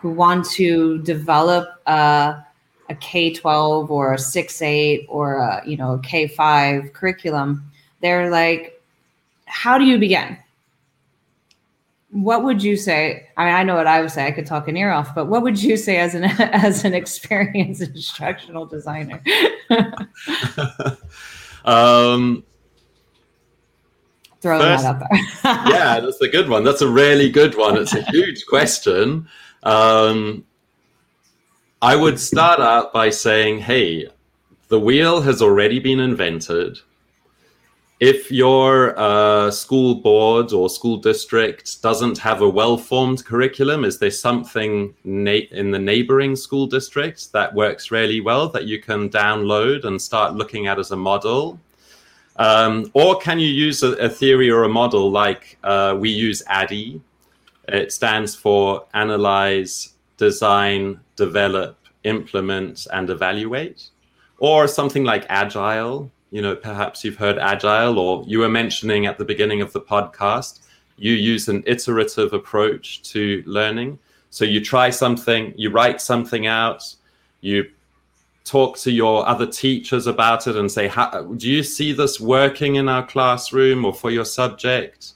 [0.00, 2.44] who want to develop a,
[2.88, 8.75] a K-12 or a 6-8 or a, you know K five curriculum, they're like,
[9.62, 10.38] how do you begin?
[12.10, 13.28] what would you say?
[13.36, 14.26] I mean, I know what I would say.
[14.26, 16.94] I could talk an ear off, but what would you say as an as an
[16.94, 19.22] experienced instructional designer?
[21.64, 22.42] um,
[24.40, 25.08] first, that out there.
[25.44, 26.64] yeah, that's a good one.
[26.64, 27.76] That's a really good one.
[27.76, 29.28] It's a huge question.
[29.62, 30.44] Um,
[31.82, 34.08] I would start out by saying, "Hey,
[34.68, 36.78] the wheel has already been invented."
[37.98, 44.10] If your uh, school board or school district doesn't have a well-formed curriculum, is there
[44.10, 49.84] something na- in the neighboring school district that works really well that you can download
[49.84, 51.58] and start looking at as a model?
[52.38, 56.42] Um, or can you use a, a, theory or a model like uh, we use
[56.48, 57.00] ADDIE?
[57.68, 63.88] It stands for Analyze, Design, Develop, Implement, and Evaluate.
[64.38, 69.16] Or something like Agile, you know, perhaps you've heard agile, or you were mentioning at
[69.16, 70.60] the beginning of the podcast,
[70.98, 73.98] you use an iterative approach to learning.
[74.28, 76.94] So you try something, you write something out,
[77.40, 77.70] you
[78.44, 80.92] talk to your other teachers about it and say,
[81.38, 85.14] do you see this working in our classroom or for your subject?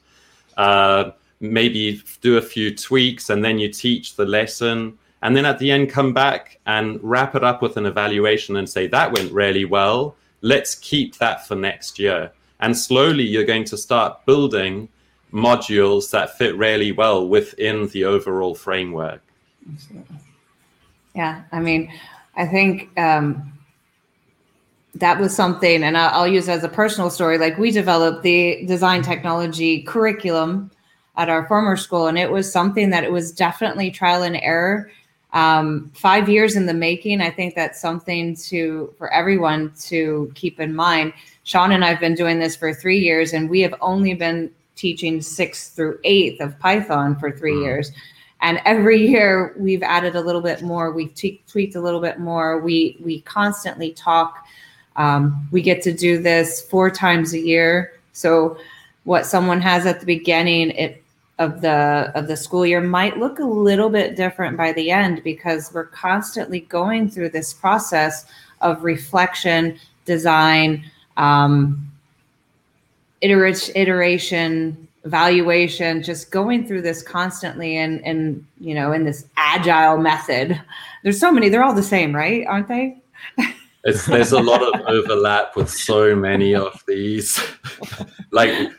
[0.57, 4.97] Uh, maybe do a few tweaks and then you teach the lesson.
[5.21, 8.67] And then at the end, come back and wrap it up with an evaluation and
[8.67, 12.33] say, that went really well let's keep that for next year.
[12.61, 14.89] And slowly you're going to start building
[15.33, 19.23] modules that fit really well within the overall framework.
[21.15, 21.93] Yeah, I mean,
[22.37, 23.53] I think um,
[24.95, 27.39] that was something, and I'll, I'll use as a personal story.
[27.39, 30.71] Like we developed the design technology curriculum
[31.17, 34.91] at our former school, and it was something that it was definitely trial and error
[35.33, 37.21] um, five years in the making.
[37.21, 41.13] I think that's something to for everyone to keep in mind.
[41.45, 45.21] Sean and I've been doing this for three years, and we have only been teaching
[45.21, 47.65] sixth through eighth of Python for three mm.
[47.65, 47.93] years.
[48.43, 50.93] And every year we've added a little bit more.
[50.93, 52.59] We've te- tweaked a little bit more.
[52.59, 54.47] We we constantly talk.
[54.97, 57.93] Um, we get to do this four times a year.
[58.13, 58.59] So
[59.05, 61.03] what someone has at the beginning, it
[61.41, 65.25] of the of the school year might look a little bit different by the end
[65.25, 68.27] because we're constantly going through this process
[68.61, 70.85] of reflection, design,
[71.17, 71.91] um,
[73.23, 80.61] iteration, evaluation, just going through this constantly and and you know in this agile method.
[81.03, 81.49] There's so many.
[81.49, 82.47] They're all the same, right?
[82.47, 82.99] Aren't they?
[83.83, 87.43] It's, there's a lot of overlap with so many of these.
[88.31, 88.71] like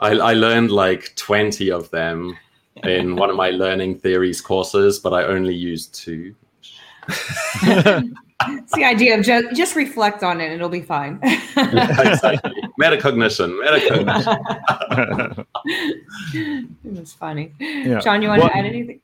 [0.00, 2.36] I, I learned like 20 of them
[2.84, 6.34] in one of my learning theories courses, but I only used two.
[7.08, 11.18] it's the idea of just, just reflect on it and it'll be fine.
[11.22, 11.40] yeah,
[12.12, 12.52] exactly.
[12.80, 13.58] Metacognition.
[13.62, 15.46] Metacognition.
[16.84, 17.52] It's funny.
[17.58, 18.00] Yeah.
[18.00, 19.00] Sean, you want well, to add anything?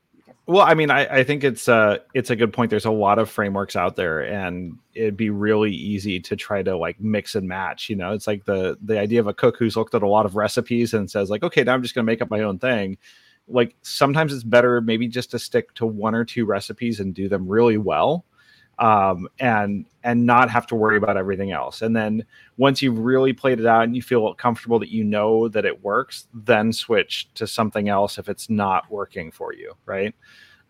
[0.48, 2.70] Well, I mean, I, I think it's uh it's a good point.
[2.70, 6.76] There's a lot of frameworks out there, and it'd be really easy to try to
[6.76, 7.90] like mix and match.
[7.90, 10.24] You know, it's like the the idea of a cook who's looked at a lot
[10.24, 12.96] of recipes and says like, okay, now I'm just gonna make up my own thing.
[13.48, 17.28] Like sometimes it's better maybe just to stick to one or two recipes and do
[17.28, 18.24] them really well
[18.78, 21.82] um, and and not have to worry about everything else.
[21.82, 22.24] And then
[22.56, 25.82] once you've really played it out and you feel comfortable that you know that it
[25.82, 30.14] works, then switch to something else if it's not working for you, right?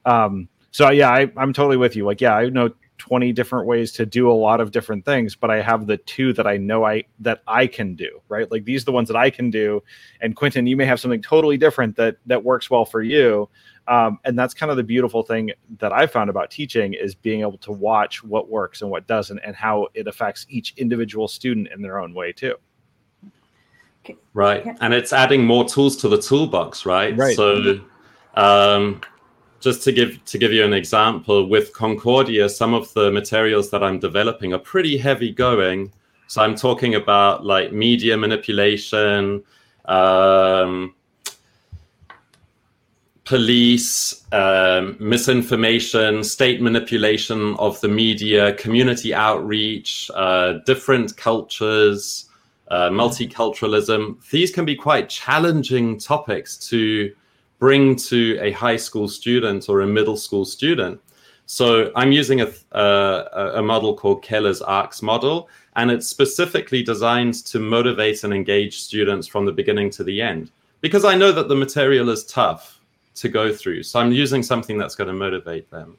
[0.05, 2.05] Um, so yeah, I, I'm totally with you.
[2.05, 5.51] Like, yeah, I know 20 different ways to do a lot of different things, but
[5.51, 8.51] I have the two that I know I that I can do, right?
[8.51, 9.83] Like these are the ones that I can do.
[10.21, 13.49] And Quentin, you may have something totally different that that works well for you.
[13.89, 17.43] Um, and that's kind of the beautiful thing that I found about teaching is being
[17.43, 21.69] able to watch what works and what doesn't, and how it affects each individual student
[21.75, 22.57] in their own way too.
[24.35, 27.17] Right, and it's adding more tools to the toolbox, right?
[27.17, 27.35] Right.
[27.35, 27.81] So,
[28.35, 29.01] um,
[29.59, 33.83] just to give to give you an example, with Concordia, some of the materials that
[33.83, 35.93] I'm developing are pretty heavy going,
[36.29, 39.43] So I'm talking about like media manipulation,
[39.87, 40.95] um,
[43.27, 52.31] police, um, misinformation, state manipulation of the media, community outreach, uh, different cultures,
[52.69, 54.17] uh, multiculturalism.
[54.31, 57.13] These can be quite challenging topics to
[57.59, 61.01] bring to a high school student or a middle school student.
[61.47, 67.35] So I'm using a, uh, a model called Keller's ARCS model, and it's specifically designed
[67.47, 70.53] to motivate and engage students from the beginning to the end.
[70.81, 72.76] Because I know that the material is tough
[73.17, 75.97] to go through, so I'm using something that's going to motivate them.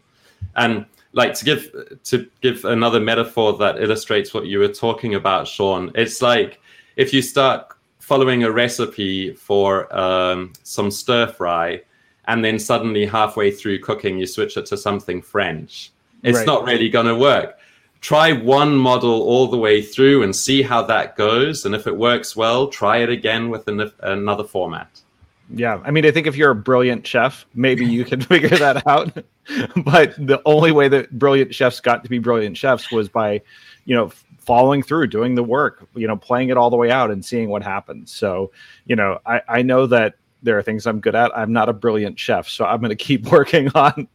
[0.55, 5.47] And like to give to give another metaphor that illustrates what you were talking about,
[5.47, 5.91] Sean.
[5.95, 6.59] It's like
[6.95, 11.81] if you start following a recipe for um, some stir fry,
[12.27, 15.91] and then suddenly halfway through cooking you switch it to something French.
[16.23, 16.47] It's right.
[16.47, 17.57] not really going to work.
[18.01, 21.65] Try one model all the way through and see how that goes.
[21.65, 25.01] And if it works well, try it again with an, another format.
[25.49, 28.85] Yeah, I mean, I think if you're a brilliant chef, maybe you can figure that
[28.87, 29.13] out.
[29.85, 33.41] but the only way that brilliant chefs got to be brilliant chefs was by,
[33.85, 37.11] you know, following through, doing the work, you know, playing it all the way out
[37.11, 38.13] and seeing what happens.
[38.13, 38.51] So,
[38.85, 41.37] you know, I, I know that there are things I'm good at.
[41.37, 44.07] I'm not a brilliant chef, so I'm going to keep working on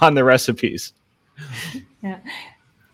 [0.00, 0.92] on the recipes.
[2.02, 2.18] Yeah.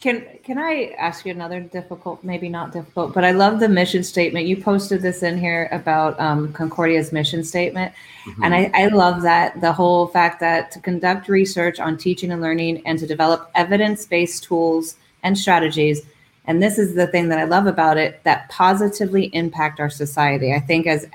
[0.00, 4.02] Can can I ask you another difficult, maybe not difficult, but I love the mission
[4.02, 4.46] statement.
[4.46, 7.92] You posted this in here about um, Concordia's mission statement,
[8.24, 8.42] mm-hmm.
[8.42, 12.40] and I, I love that the whole fact that to conduct research on teaching and
[12.40, 16.00] learning and to develop evidence based tools and strategies
[16.46, 20.52] and this is the thing that I love about it that positively impact our society.
[20.52, 21.06] I think as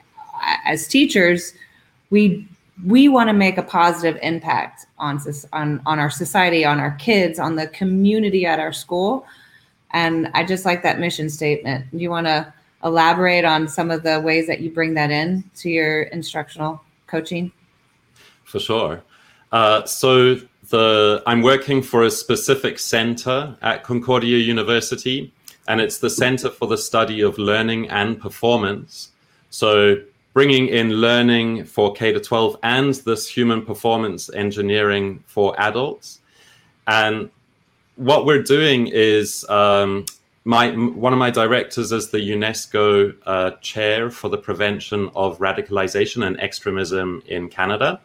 [0.66, 1.54] as teachers,
[2.10, 2.48] we
[2.84, 5.20] we want to make a positive impact on
[5.54, 9.26] on on our society, on our kids, on the community at our school.
[9.92, 11.86] And I just like that mission statement.
[11.94, 15.70] You want to elaborate on some of the ways that you bring that in to
[15.70, 17.52] your instructional coaching?
[18.44, 19.02] For sure.
[19.52, 20.36] Uh, so
[20.70, 25.32] the I'm working for a specific center at Concordia University,
[25.68, 29.12] and it's the Center for the Study of Learning and Performance.
[29.50, 29.98] So
[30.36, 36.20] bringing in learning for K to 12 and this human performance engineering for adults.
[36.88, 37.30] And
[37.96, 40.06] what we're doing is um,
[40.44, 46.28] my one of my directors is the UNESCO uh, chair for the prevention of radicalization
[46.28, 48.02] and extremism in Canada,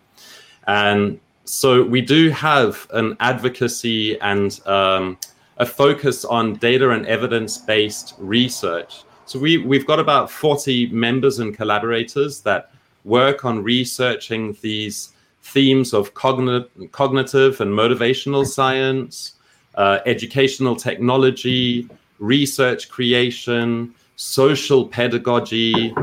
[0.68, 5.18] and so we do have an advocacy and um,
[5.56, 9.02] a focus on data and evidence based research.
[9.30, 12.72] So we, we've got about 40 members and collaborators that
[13.04, 19.34] work on researching these themes of cogn- cognitive and motivational science,
[19.76, 21.88] uh, educational technology,
[22.18, 25.94] research creation, social pedagogy,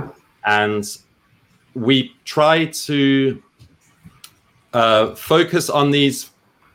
[0.46, 1.00] and
[1.74, 3.44] we try to
[4.72, 6.30] uh, focus on these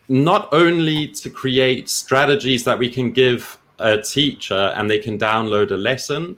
[0.08, 5.70] not only to create strategies that we can give a teacher and they can download
[5.70, 6.36] a lesson,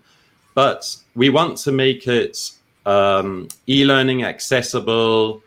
[0.55, 2.51] but we want to make it
[2.87, 5.43] um, e-learning accessible,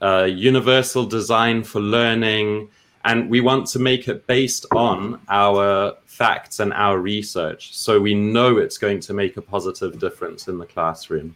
[0.00, 2.68] uh, universal design for learning,
[3.04, 8.14] and we want to make it based on our facts and our research, so we
[8.14, 11.34] know it's going to make a positive difference in the classroom.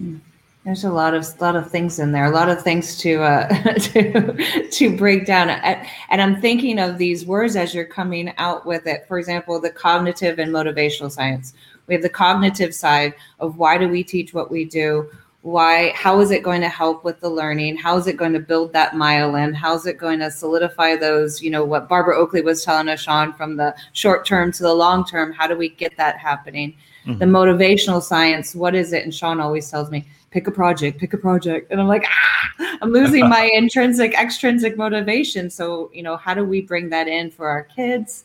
[0.00, 0.20] Mm.
[0.64, 3.48] There's a lot of lot of things in there, a lot of things to uh,
[3.78, 5.50] to to break down.
[5.50, 9.06] And I'm thinking of these words as you're coming out with it.
[9.06, 11.52] For example, the cognitive and motivational science.
[11.86, 15.10] We have the cognitive side of why do we teach what we do?
[15.42, 15.90] Why?
[15.90, 17.76] How is it going to help with the learning?
[17.76, 19.54] How is it going to build that myelin?
[19.54, 21.42] How is it going to solidify those?
[21.42, 24.72] You know what Barbara Oakley was telling us, Sean, from the short term to the
[24.72, 25.30] long term.
[25.30, 26.74] How do we get that happening?
[27.04, 27.18] Mm-hmm.
[27.18, 28.54] The motivational science.
[28.54, 29.04] What is it?
[29.04, 31.70] And Sean always tells me pick a project, pick a project.
[31.70, 35.48] And I'm like, ah, I'm losing my intrinsic, extrinsic motivation.
[35.48, 38.24] So, you know, how do we bring that in for our kids?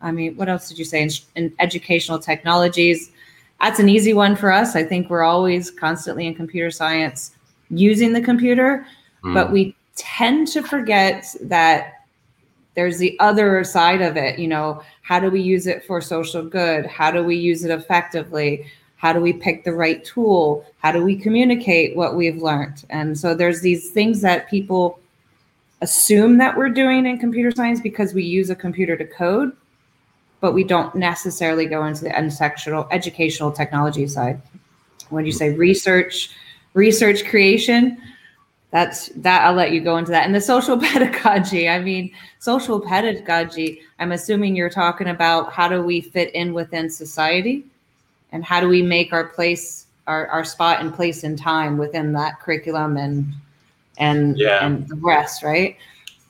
[0.00, 1.02] I mean, what else did you say?
[1.02, 3.12] In, in educational technologies,
[3.60, 4.74] that's an easy one for us.
[4.74, 7.32] I think we're always constantly in computer science
[7.68, 8.86] using the computer,
[9.22, 9.34] mm.
[9.34, 12.06] but we tend to forget that
[12.74, 14.38] there's the other side of it.
[14.38, 16.86] You know, how do we use it for social good?
[16.86, 18.64] How do we use it effectively?
[19.02, 20.64] How do we pick the right tool?
[20.78, 22.84] How do we communicate what we've learned?
[22.88, 25.00] And so there's these things that people
[25.80, 29.52] assume that we're doing in computer science because we use a computer to code
[30.40, 32.16] but we don't necessarily go into the
[32.90, 34.42] educational technology side.
[35.10, 36.30] When you say research
[36.74, 37.98] research creation
[38.70, 40.26] that's that I'll let you go into that.
[40.26, 45.82] And the social pedagogy, I mean, social pedagogy, I'm assuming you're talking about how do
[45.82, 47.66] we fit in within society
[48.32, 52.12] and how do we make our place our, our spot and place in time within
[52.12, 53.32] that curriculum and
[53.98, 54.64] and Yeah.
[54.64, 55.76] and the rest, right?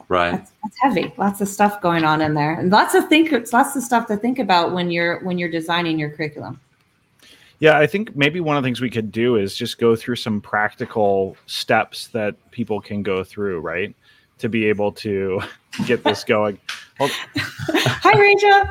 [0.09, 0.33] Right.
[0.33, 1.15] That's, that's heavy.
[1.17, 3.33] Lots of stuff going on in there, and lots of think.
[3.53, 6.61] Lots of stuff to think about when you're when you're designing your curriculum.
[7.61, 10.17] Yeah, I think maybe one of the things we could do is just go through
[10.17, 13.95] some practical steps that people can go through, right?
[14.39, 15.41] To be able to
[15.87, 16.59] get this going.
[17.01, 18.65] Hi, Rachel.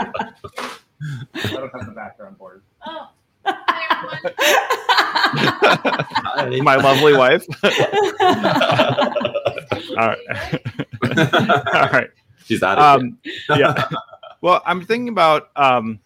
[1.34, 2.62] I don't have the background board.
[2.86, 3.08] Oh.
[6.62, 7.44] My lovely wife.
[9.90, 10.18] All right.
[11.74, 12.10] All right.
[12.44, 13.18] She's out of um,
[13.56, 13.88] yeah.
[14.40, 15.98] Well, I'm thinking about, um,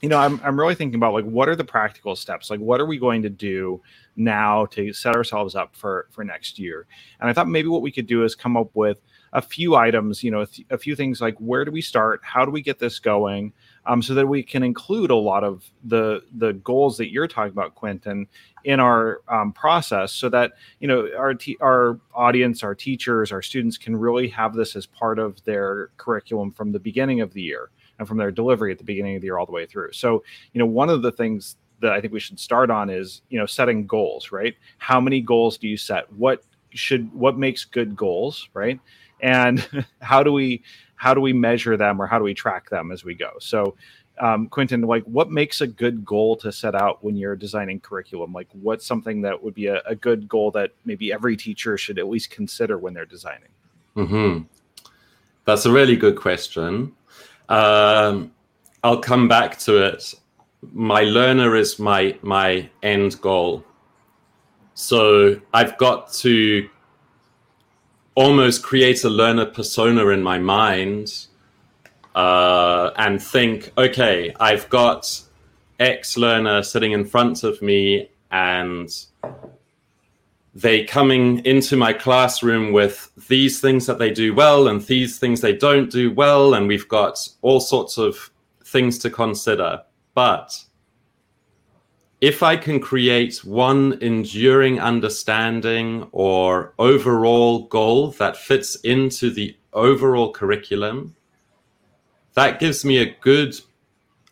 [0.00, 2.50] you know, I'm, I'm really thinking about like, what are the practical steps?
[2.50, 3.80] Like, what are we going to do
[4.16, 6.86] now to set ourselves up for, for next year?
[7.20, 9.00] And I thought maybe what we could do is come up with
[9.34, 12.20] a few items, you know, a, th- a few things like where do we start?
[12.22, 13.52] How do we get this going?
[13.86, 17.52] Um, so that we can include a lot of the the goals that you're talking
[17.52, 18.26] about, Quentin,
[18.64, 23.76] in our um, process, so that you know our our audience, our teachers, our students
[23.76, 27.70] can really have this as part of their curriculum from the beginning of the year
[27.98, 29.92] and from their delivery at the beginning of the year all the way through.
[29.92, 33.22] So, you know, one of the things that I think we should start on is
[33.28, 34.54] you know setting goals, right?
[34.78, 36.10] How many goals do you set?
[36.12, 38.80] What should what makes good goals, right?
[39.20, 40.62] And how do we
[40.96, 43.32] how do we measure them or how do we track them as we go?
[43.38, 43.76] So,
[44.20, 48.32] um, Quentin, like what makes a good goal to set out when you're designing curriculum?
[48.32, 51.98] Like what's something that would be a, a good goal that maybe every teacher should
[51.98, 53.50] at least consider when they're designing?
[53.94, 54.42] hmm
[55.44, 56.92] That's a really good question.
[57.48, 58.32] Um,
[58.82, 60.14] I'll come back to it.
[60.72, 63.64] My learner is my my end goal.
[64.74, 66.68] So I've got to
[68.14, 71.26] almost create a learner persona in my mind
[72.14, 75.20] uh, and think, okay, I've got
[75.80, 78.88] X learner sitting in front of me and
[80.54, 85.40] they coming into my classroom with these things that they do well and these things
[85.40, 88.30] they don't do well and we've got all sorts of
[88.64, 89.82] things to consider.
[90.14, 90.64] But
[92.24, 100.32] if i can create one enduring understanding or overall goal that fits into the overall
[100.32, 101.14] curriculum
[102.32, 103.54] that gives me a good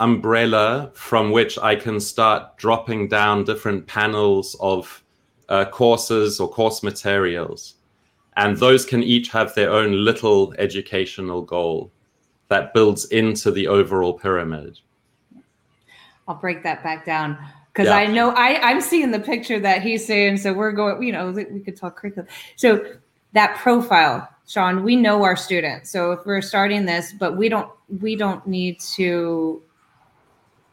[0.01, 5.03] umbrella from which i can start dropping down different panels of
[5.53, 7.74] uh, courses or course materials.
[8.36, 11.93] And those can each have their own little educational goal
[12.49, 14.78] that builds into the overall pyramid.
[16.26, 17.36] I'll break that back down
[17.73, 17.97] because Yeah.
[17.97, 20.39] I know I I'm seeing the picture that he's saying.
[20.39, 21.03] So we're going.
[21.03, 22.29] You know, we could talk curriculum.
[22.57, 22.85] So
[23.33, 25.91] that profile, Sean, we know our students.
[25.91, 27.70] So if we're starting this, but we don't
[28.01, 29.62] we don't need to.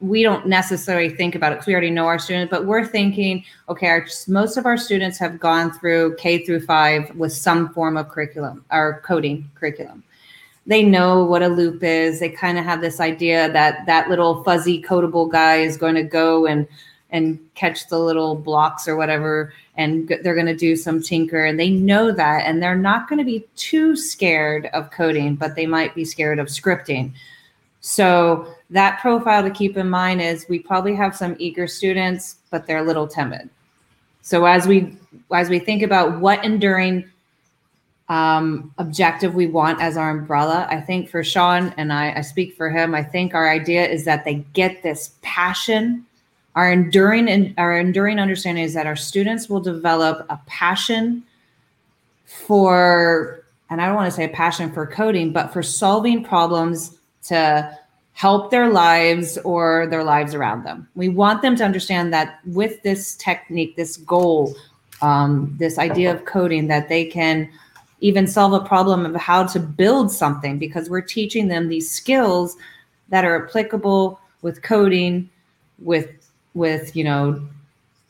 [0.01, 3.43] We don't necessarily think about it because we already know our students, but we're thinking,
[3.67, 7.97] okay, our, most of our students have gone through K through five with some form
[7.97, 10.03] of curriculum or coding curriculum
[10.69, 12.19] they know what a loop is.
[12.19, 16.03] They kind of have this idea that that little fuzzy Kodable guy is going to
[16.03, 16.67] go and
[17.11, 21.59] and catch the little blocks or whatever, and they're going to do some Tynker, and
[21.59, 25.65] they know that, and they're not going to be too scared of coding, but they
[25.65, 27.11] might be scared of scripting.
[27.81, 32.67] So that profile to keep in mind is we probably have some eager students, but
[32.67, 33.49] they're a little timid.
[34.21, 34.95] So as we
[35.33, 37.09] as we think about what enduring
[38.09, 40.67] um, objective we want as our umbrella.
[40.69, 42.95] I think for Sean and I, I speak for him.
[42.95, 46.05] I think our idea is that they get this passion.
[46.55, 51.23] Our enduring and our enduring understanding is that our students will develop a passion
[52.25, 56.97] for, and I don't want to say a passion for coding, but for solving problems
[57.23, 57.77] to
[58.13, 60.87] help their lives or their lives around them.
[60.95, 64.55] We want them to understand that with this technique, this goal,
[65.01, 67.49] um, this idea of coding, that they can
[68.01, 72.57] even solve a problem of how to build something because we're teaching them these skills
[73.09, 75.29] that are applicable with coding
[75.79, 76.09] with
[76.59, 77.41] with you know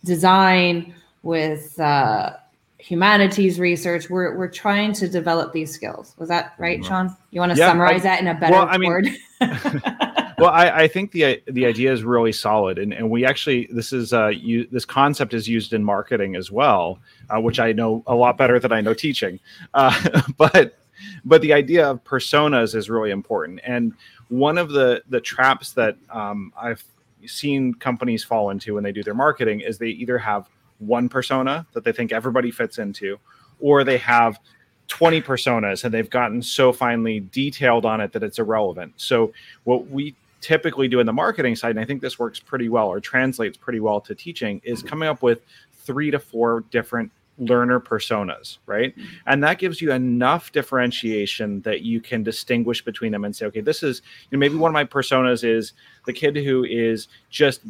[0.04, 0.94] design
[1.24, 2.34] with uh,
[2.80, 4.10] humanities research.
[4.10, 6.16] We're, we're trying to develop these skills.
[6.18, 7.16] Was that right sean?
[7.32, 9.08] You want to Yeah, summarize I- that in a better well, I mean- word?
[10.40, 13.92] Well I, I think the the idea is really solid and, and we actually this
[13.92, 16.98] is uh you this concept is used in marketing as well
[17.30, 19.38] uh, which i know a lot better than i know teaching.
[19.74, 20.78] Uh, but
[21.26, 23.92] but the idea of personas is really important and
[24.30, 26.86] one of the the traps that um, i've
[27.26, 30.50] seen companies fall into when they do their marketing is they either have
[30.80, 33.20] one persona that they think everybody fits into,
[33.60, 34.40] or they have
[34.88, 38.94] 20 personas and they've gotten so finely detailed on it that it's irrelevant.
[38.98, 39.32] So,
[39.64, 42.88] what we typically do in the marketing side, and I think this works pretty well
[42.88, 45.42] or translates pretty well to teaching, is coming up with
[45.74, 48.94] three to four different learner personas, right?
[49.26, 53.62] And that gives you enough differentiation that you can distinguish between them and say, okay,
[53.62, 55.74] this is you know, maybe one of my personas is
[56.06, 57.62] the kid who is just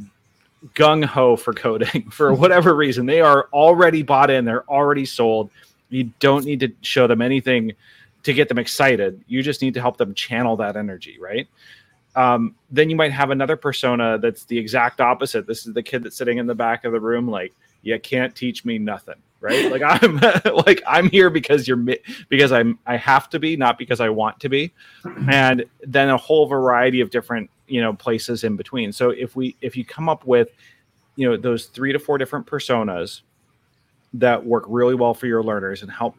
[0.76, 3.06] gung ho for coding for whatever reason.
[3.06, 5.50] They are already bought in, they're already sold.
[5.90, 7.74] You don't need to show them anything
[8.24, 9.24] to get them excited.
[9.28, 11.48] You just need to help them channel that energy, right?
[12.16, 15.48] Um, then you might have another persona that's the exact opposite.
[15.48, 18.36] This is the kid that's sitting in the back of the room, like, you can't
[18.36, 19.72] teach me nothing right?
[19.72, 20.20] Like i'm
[20.66, 21.84] like i'm here because you're
[22.30, 24.74] because i'm i have to be not because i want to be.
[25.30, 28.92] And then a whole variety of different you know places in between.
[28.92, 30.50] So if we if you come up with
[31.16, 33.22] you know those three to four different personas
[34.14, 36.16] that work really well for your learners and help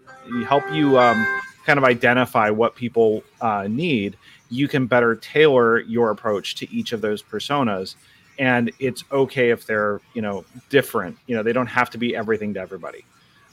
[0.46, 1.26] help you um,
[1.66, 4.16] kind of identify what people uh, need
[4.48, 7.94] you can better tailor your approach to each of those personas
[8.40, 11.16] and it's okay if they're you know different.
[11.28, 13.04] You know they don't have to be everything to everybody.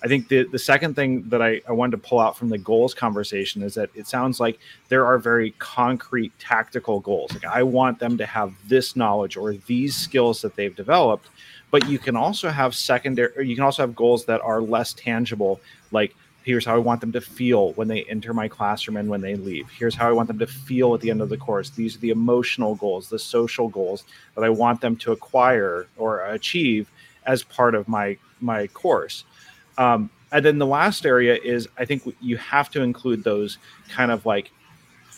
[0.03, 2.57] I think the, the second thing that I, I wanted to pull out from the
[2.59, 4.59] goals conversation is that it sounds like
[4.89, 7.33] there are very concrete tactical goals.
[7.33, 11.29] Like i want them to have this knowledge or these skills that they've developed
[11.71, 15.59] but you can also have secondary you can also have goals that are less tangible
[15.91, 16.15] like
[16.47, 19.35] here's how I want them to feel when they enter my classroom and when they
[19.35, 19.69] leave.
[19.69, 21.71] Here's how I want them to feel at the end of the course.
[21.71, 26.21] These are the emotional goals, the social goals that I want them to acquire or
[26.21, 26.89] achieve
[27.25, 29.25] as part of my my course.
[29.77, 33.57] Um, and then the last area is I think you have to include those
[33.89, 34.49] kind of like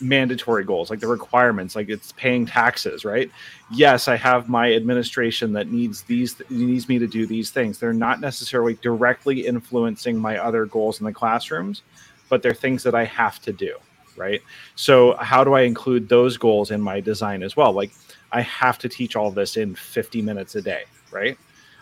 [0.00, 3.30] mandatory goals, like the requirements, like it's paying taxes, right?
[3.70, 7.78] Yes, I have my administration that needs these needs me to do these things.
[7.78, 11.82] They're not necessarily directly influencing my other goals in the classrooms,
[12.28, 13.76] but they're things that I have to do,
[14.16, 14.40] right?
[14.74, 17.72] So how do I include those goals in my design as well?
[17.72, 17.90] Like
[18.32, 21.38] I have to teach all this in 50 minutes a day, right?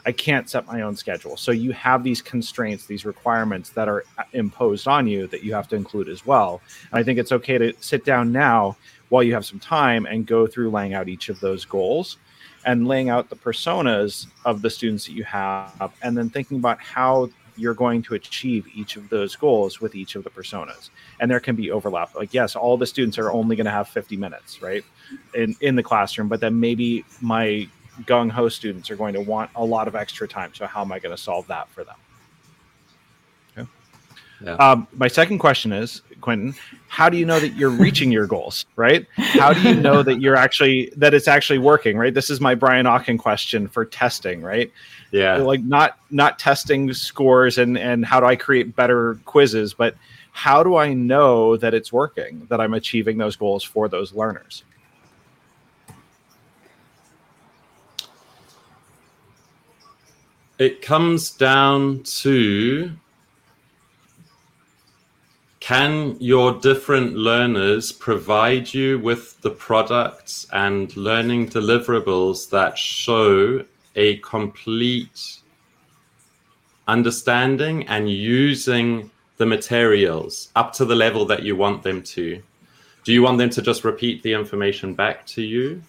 [0.06, 1.36] I can't set my own schedule.
[1.36, 5.54] So you have these constraints, these requirements that are uh, imposed on you that you
[5.54, 6.60] have to include as well.
[6.90, 8.76] And I think it's okay to sit down now
[9.08, 12.18] while you have some time and go through laying out each of those goals
[12.64, 16.80] and laying out the personas of the students that you have and then thinking about
[16.80, 21.30] how you're going to achieve each of those goals with each of the personas and
[21.30, 24.16] there can be overlap like yes all the students are only going to have 50
[24.16, 24.84] minutes right
[25.34, 27.68] in in the classroom but then maybe my
[28.04, 30.52] gung ho students are going to want a lot of extra time.
[30.54, 31.96] So, how am I going to solve that for them?
[33.56, 33.68] Okay.
[34.44, 34.52] Yeah.
[34.54, 36.54] Um, my second question is, Quentin,
[36.88, 38.66] how do you know that you're reaching your goals?
[38.76, 39.06] Right?
[39.16, 41.96] How do you know that you're actually that it's actually working?
[41.96, 42.14] Right?
[42.14, 44.42] This is my Brian Aachen question for testing.
[44.42, 44.72] Right?
[45.10, 45.36] Yeah.
[45.36, 49.94] Like not not testing scores and and how do I create better quizzes, but
[50.32, 52.46] how do I know that it's working?
[52.48, 54.62] That I'm achieving those goals for those learners?
[60.58, 62.90] It comes down to
[65.60, 74.16] can your different learners provide you with the products and learning deliverables that show a
[74.18, 75.40] complete
[76.86, 82.42] understanding and using the materials up to the level that you want them to?
[83.04, 85.82] Do you want them to just repeat the information back to you?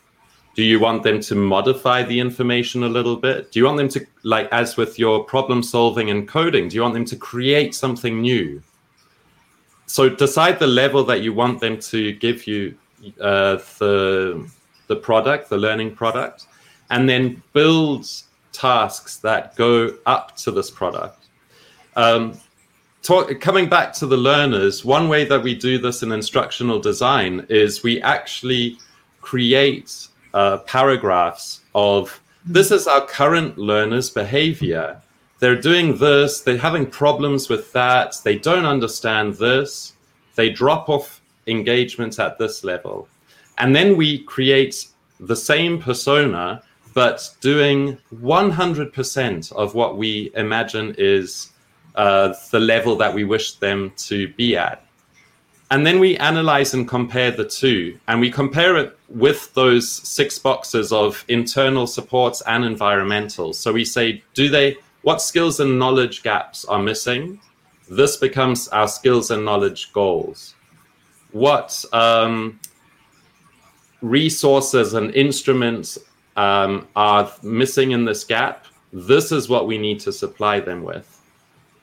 [0.56, 3.52] Do you want them to modify the information a little bit?
[3.52, 6.82] Do you want them to like as with your problem solving and coding do you
[6.82, 8.62] want them to create something new?
[9.86, 12.76] So decide the level that you want them to give you
[13.22, 14.50] uh, the
[14.88, 16.47] the product the learning product
[16.89, 18.08] and then build
[18.52, 21.28] tasks that go up to this product.
[21.95, 22.39] Um,
[23.02, 27.45] talk, coming back to the learners one way that we do this in instructional design
[27.50, 28.78] is we actually
[29.22, 35.01] create uh, paragraphs of this is our current learners' behavior.
[35.39, 39.93] They're doing this, they're having problems with that, they don't understand this,
[40.36, 43.07] they drop off engagements at this level.
[43.57, 44.88] And then we create
[45.19, 46.61] the same persona,
[46.93, 51.51] but doing 100% of what we imagine is
[51.95, 54.84] uh, the level that we wish them to be at.
[55.72, 60.39] And then we analyze and compare the two, and we compare it with those six
[60.39, 63.53] boxes of internal supports and environmental.
[63.53, 67.39] So we say, do they, what skills and knowledge gaps are missing?
[67.88, 70.55] This becomes our skills and knowledge goals.
[71.32, 72.59] What um,
[74.01, 75.99] resources and instruments
[76.36, 78.65] um, are missing in this gap?
[78.91, 81.18] this is what we need to supply them with.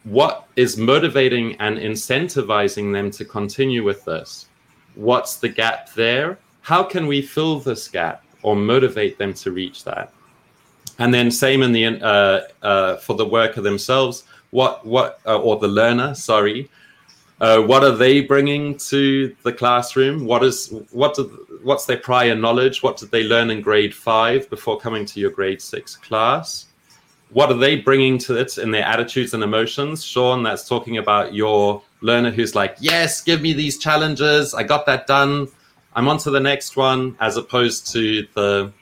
[0.07, 4.47] What is motivating and incentivizing them to continue with this?
[4.95, 6.39] What's the gap there?
[6.61, 10.13] How can we fill this gap or motivate them to reach that?
[11.01, 14.23] And then same in the uh, uh, for the worker themselves.
[14.51, 16.15] What what uh, or the learner?
[16.15, 16.71] Sorry,
[17.41, 20.25] uh, what are they bringing to the classroom?
[20.25, 21.25] What is what do,
[21.65, 22.81] what's their prior knowledge?
[22.81, 26.66] What did they learn in grade five before coming to your grade six class?
[27.37, 30.03] What are they bringing to it in their attitudes and emotions?
[30.03, 34.55] Sean, that's talking about your learner who's like, yes, give me these challenges.
[34.55, 35.49] I got that done.
[35.95, 38.73] I'm on to the next one, as opposed to the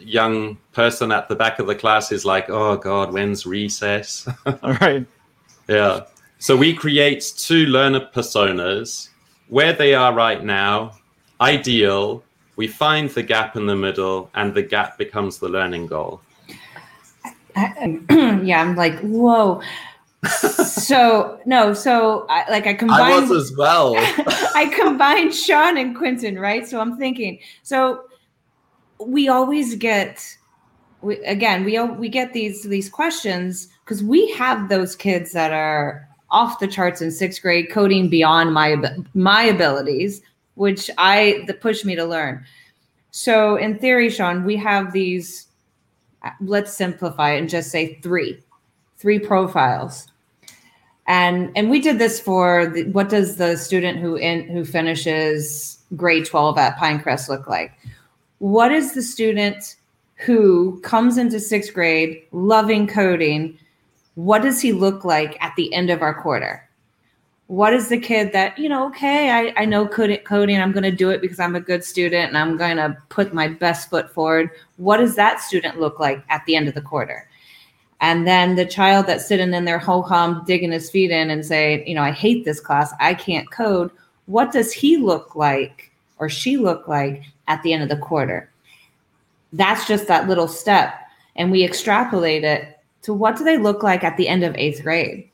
[0.00, 4.28] young person at the back of the class who's like, oh God, when's recess?
[4.46, 5.04] All right.
[5.66, 6.04] Yeah.
[6.38, 9.08] So we create two learner personas
[9.48, 10.92] where they are right now,
[11.40, 12.22] ideal.
[12.54, 16.20] We find the gap in the middle, and the gap becomes the learning goal.
[18.44, 19.62] Yeah, I'm like, whoa.
[20.26, 23.02] so no, so I, like I combined.
[23.02, 23.94] I was as well.
[24.54, 26.66] I combined Sean and Quentin, right?
[26.66, 27.38] So I'm thinking.
[27.62, 28.04] So
[28.98, 30.36] we always get,
[31.00, 36.08] we, again, we we get these these questions because we have those kids that are
[36.30, 38.76] off the charts in sixth grade, coding beyond my
[39.14, 40.22] my abilities,
[40.54, 42.44] which I that pushed me to learn.
[43.10, 45.45] So in theory, Sean, we have these.
[46.40, 48.38] Let's simplify it and just say three,
[48.96, 50.08] three profiles.
[51.06, 55.78] And and we did this for the, what does the student who in who finishes
[55.94, 57.72] grade 12 at Pinecrest look like?
[58.38, 59.76] What is the student
[60.16, 63.58] who comes into sixth grade loving coding
[64.16, 66.65] what does he look like at the end of our quarter?
[67.48, 70.90] What is the kid that, you know, okay, I, I know coding, I'm going to
[70.90, 74.10] do it because I'm a good student and I'm going to put my best foot
[74.10, 74.50] forward.
[74.78, 77.28] What does that student look like at the end of the quarter?
[78.00, 81.46] And then the child that's sitting in their ho hum, digging his feet in and
[81.46, 83.90] say, you know, I hate this class, I can't code.
[84.26, 88.50] What does he look like or she look like at the end of the quarter?
[89.52, 90.94] That's just that little step.
[91.36, 94.82] And we extrapolate it to what do they look like at the end of eighth
[94.82, 95.30] grade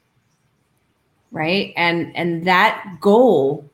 [1.33, 1.73] right?
[1.77, 3.69] And and that goal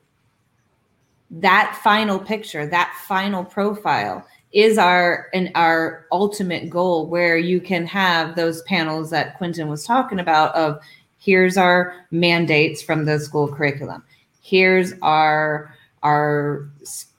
[1.31, 7.85] that final picture that final profile is our and our ultimate goal where you can
[7.85, 10.79] have those panels that quentin was talking about of
[11.19, 14.03] here's our mandates from the school curriculum.
[14.41, 16.67] Here's our our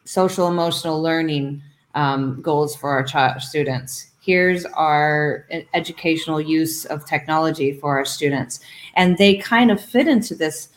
[0.04, 1.62] social emotional learning
[1.94, 8.60] um, goals for our ch- students here's our educational use of technology for our students
[8.94, 10.68] and they kind of fit into this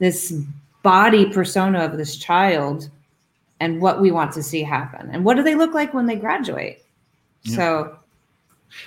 [0.00, 0.34] this
[0.82, 2.90] body persona of this child
[3.60, 6.16] and what we want to see happen and what do they look like when they
[6.16, 6.84] graduate
[7.44, 7.54] yeah.
[7.54, 7.96] so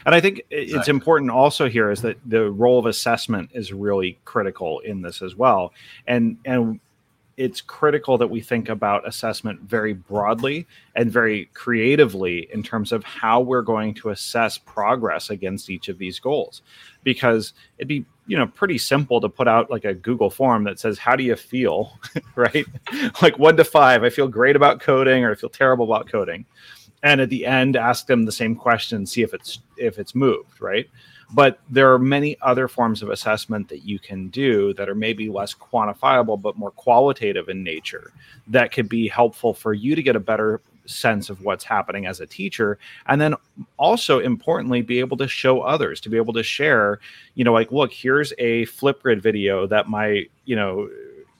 [0.05, 4.17] and I think it's important also here is that the role of assessment is really
[4.23, 5.73] critical in this as well.
[6.07, 6.79] And and
[7.35, 13.03] it's critical that we think about assessment very broadly and very creatively in terms of
[13.03, 16.61] how we're going to assess progress against each of these goals.
[17.03, 20.79] Because it'd be you know pretty simple to put out like a google form that
[20.79, 21.99] says how do you feel?
[22.35, 22.65] Right?
[23.21, 26.45] Like 1 to 5 i feel great about coding or i feel terrible about coding.
[27.03, 30.61] And at the end ask them the same question see if it's if it's moved
[30.61, 30.89] right
[31.33, 35.29] but there are many other forms of assessment that you can do that are maybe
[35.29, 38.11] less quantifiable but more qualitative in nature
[38.47, 42.19] that could be helpful for you to get a better sense of what's happening as
[42.19, 42.77] a teacher.
[43.07, 43.35] And then
[43.77, 46.99] also importantly be able to show others to be able to share
[47.35, 50.89] you know like look here's a flipgrid video that my you know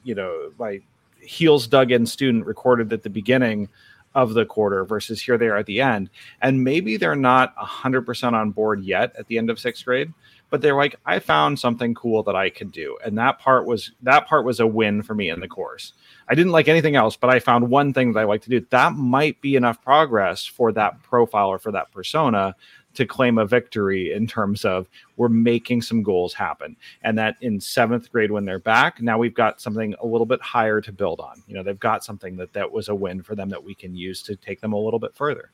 [0.02, 0.80] you know my
[1.20, 3.68] heels dug in student recorded at the beginning
[4.14, 6.10] of the quarter versus here they are at the end.
[6.40, 10.12] And maybe they're not 100% on board yet at the end of sixth grade,
[10.50, 12.96] but they're like, I found something cool that I could do.
[13.04, 15.94] And that part was that part was a win for me in the course.
[16.28, 18.64] I didn't like anything else, but I found one thing that I like to do.
[18.70, 22.54] That might be enough progress for that profile or for that persona
[22.94, 26.76] to claim a victory in terms of we're making some goals happen.
[27.02, 30.40] And that in seventh grade, when they're back, now we've got something a little bit
[30.40, 31.42] higher to build on.
[31.46, 33.94] You know, they've got something that that was a win for them that we can
[33.94, 35.50] use to take them a little bit further.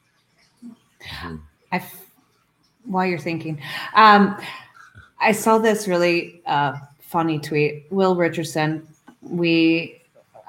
[1.73, 1.85] I,
[2.85, 3.61] while you're thinking,
[3.95, 4.41] um,
[5.21, 7.87] I saw this really uh, funny tweet.
[7.91, 8.87] Will Richardson,
[9.21, 10.03] we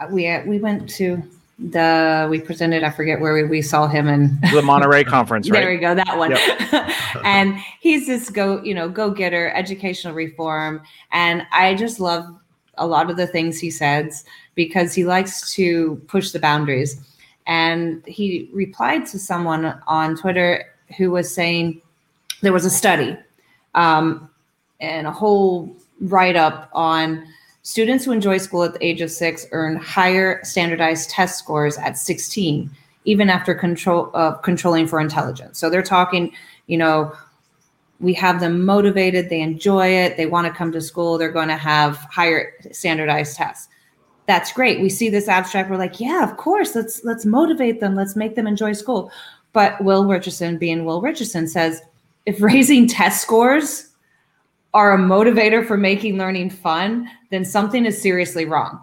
[0.09, 1.21] we we went to
[1.69, 5.59] the we presented i forget where we, we saw him in the monterey conference right?
[5.59, 6.31] there we go that one.
[6.31, 6.91] Yep.
[7.23, 10.81] and he's this go you know go getter educational reform.
[11.11, 12.25] And i just love
[12.77, 16.99] a lot of the things he says because he likes to push the boundaries.
[17.45, 20.65] And he replied to someone on twitter
[20.97, 21.81] who was saying
[22.41, 23.15] there was a study
[23.75, 24.29] um,
[24.79, 27.27] and a whole write up on
[27.63, 31.97] students who enjoy school at the age of six earn higher standardized test scores at
[31.97, 32.69] 16,
[33.05, 35.59] even after control uh, controlling for intelligence.
[35.59, 36.33] So they're talking,
[36.67, 37.13] you know,
[37.99, 41.49] we have them motivated, they enjoy it, they want to come to school, they're going
[41.49, 43.67] to have higher standardized tests.
[44.25, 44.81] That's great.
[44.81, 48.35] We see this abstract, we're like, yeah, of course, let's let's motivate them, let's make
[48.35, 49.11] them enjoy school.
[49.53, 51.81] But Will Richardson, being Will Richardson, says
[52.25, 53.90] if raising test scores
[54.73, 58.79] are a motivator for making learning fun, then something is seriously wrong.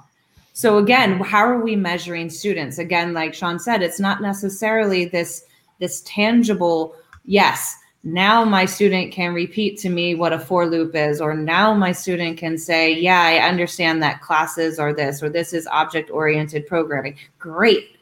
[0.53, 2.79] So again, how are we measuring students?
[2.79, 5.45] Again, like Sean said, it's not necessarily this
[5.79, 11.21] this tangible yes, now my student can repeat to me what a for loop is
[11.21, 15.53] or now my student can say, yeah, I understand that classes are this or this
[15.53, 17.17] is object oriented programming.
[17.39, 17.97] Great.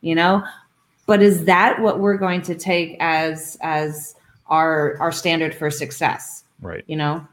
[0.00, 0.42] You know,
[1.06, 4.14] but is that what we're going to take as as
[4.46, 6.44] our our standard for success?
[6.60, 6.84] Right.
[6.86, 7.26] You know?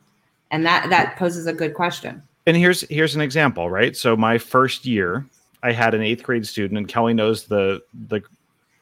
[0.51, 2.23] And that that poses a good question.
[2.45, 3.95] And here's here's an example, right?
[3.95, 5.25] So my first year,
[5.63, 8.21] I had an eighth grade student, and Kelly knows the the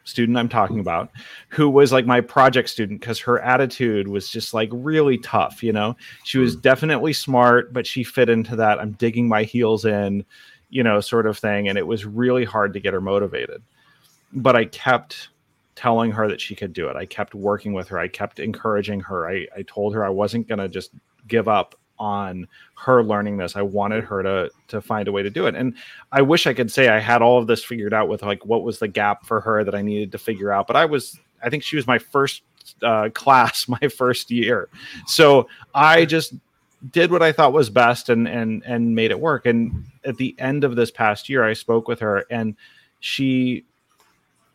[0.03, 1.09] student I'm talking about,
[1.49, 5.63] who was like my project student because her attitude was just like really tough.
[5.63, 6.59] You know, she was hmm.
[6.59, 10.23] definitely smart, but she fit into that I'm digging my heels in,
[10.69, 11.67] you know, sort of thing.
[11.67, 13.63] And it was really hard to get her motivated
[14.35, 15.29] but I kept
[15.76, 16.95] telling her that she could do it.
[16.95, 17.99] I kept working with her.
[17.99, 19.30] I kept encouraging her.
[19.30, 20.91] I, I told her I wasn't going to just
[21.28, 22.47] give up on
[22.78, 23.55] her learning this.
[23.55, 25.55] I wanted her to to find a way to do it.
[25.55, 25.76] And
[26.11, 28.63] I wish I could say I had all of this figured out with like what
[28.63, 30.67] was the gap for her that I needed to figure out.
[30.67, 32.41] But I was I think she was my first
[32.82, 34.69] uh, class, my first year.
[35.07, 36.34] So I just
[36.91, 39.45] did what I thought was best and and and made it work.
[39.45, 42.55] And at the end of this past year, I spoke with her and
[42.99, 43.65] she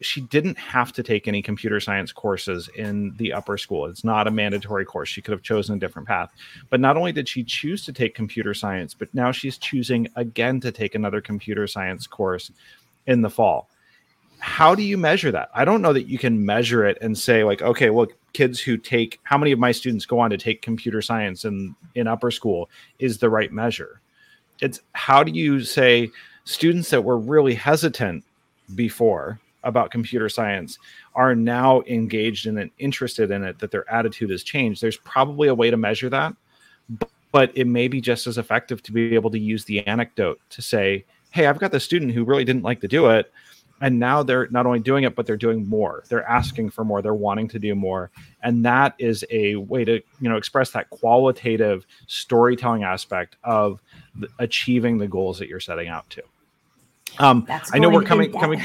[0.01, 3.87] she didn't have to take any computer science courses in the upper school.
[3.87, 5.09] It's not a mandatory course.
[5.09, 6.33] She could have chosen a different path.
[6.71, 10.59] But not only did she choose to take computer science, but now she's choosing again
[10.61, 12.51] to take another computer science course
[13.07, 13.69] in the fall.
[14.39, 15.51] How do you measure that?
[15.55, 18.79] I don't know that you can measure it and say like, okay, well, kids who
[18.79, 22.31] take how many of my students go on to take computer science in in upper
[22.31, 24.01] school is the right measure.
[24.61, 26.11] It's how do you say
[26.45, 28.25] students that were really hesitant
[28.75, 30.79] before about computer science
[31.15, 34.81] are now engaged in and interested in it that their attitude has changed.
[34.81, 36.35] There's probably a way to measure that
[37.33, 40.61] but it may be just as effective to be able to use the anecdote to
[40.61, 43.33] say hey i've got the student who really didn't like to do it
[43.81, 46.05] and now they're not only doing it but they're doing more.
[46.09, 47.03] They're asking for more.
[47.03, 48.11] They're wanting to do more.
[48.43, 53.81] And that is a way to you know express that qualitative storytelling aspect of
[54.15, 56.23] the, achieving the goals that you're setting out to.
[57.19, 58.63] Um, i know we're coming coming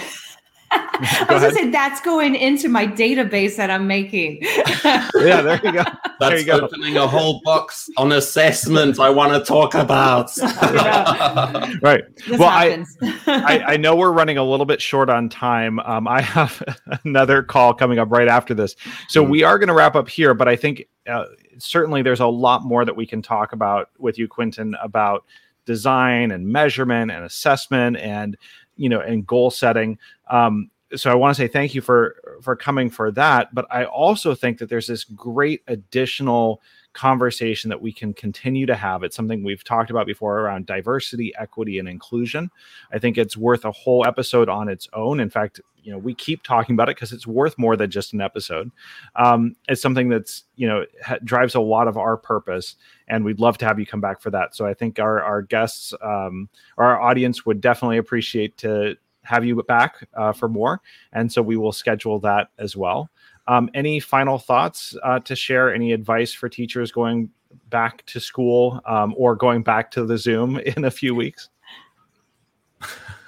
[0.71, 4.39] I was going to say that's going into my database that I'm making.
[4.83, 5.83] yeah, there you go.
[5.83, 6.59] That's there you go.
[6.61, 10.31] opening a whole box on assessment I want to talk about.
[11.81, 12.03] right.
[12.27, 12.85] This well, I.
[13.27, 15.79] I, I know we're running a little bit short on time.
[15.81, 16.61] Um, I have
[17.03, 18.75] another call coming up right after this.
[19.09, 19.29] So Mm.
[19.29, 21.25] we are going to wrap up here, but I think uh,
[21.57, 25.25] certainly there's a lot more that we can talk about with you, Quinton, about
[25.65, 28.37] design and measurement and assessment and
[28.75, 29.97] you know and goal setting.
[30.29, 33.85] Um, so i want to say thank you for for coming for that but i
[33.85, 36.61] also think that there's this great additional
[36.95, 39.03] conversation that we can continue to have.
[39.03, 42.49] It's something we've talked about before around diversity equity and inclusion.
[42.91, 45.19] I think it's worth a whole episode on its own.
[45.19, 48.13] In fact you know we keep talking about it because it's worth more than just
[48.13, 48.71] an episode.
[49.15, 52.75] Um, it's something that's you know ha- drives a lot of our purpose
[53.07, 54.55] and we'd love to have you come back for that.
[54.55, 59.61] So i think our our guests um, our audience would definitely appreciate to have you
[59.63, 60.81] back uh, for more.
[61.11, 63.09] And so we will schedule that as well
[63.47, 67.29] um, any final thoughts uh, to share any advice for teachers going
[67.69, 71.49] back to school um, or going back to the zoom in a few weeks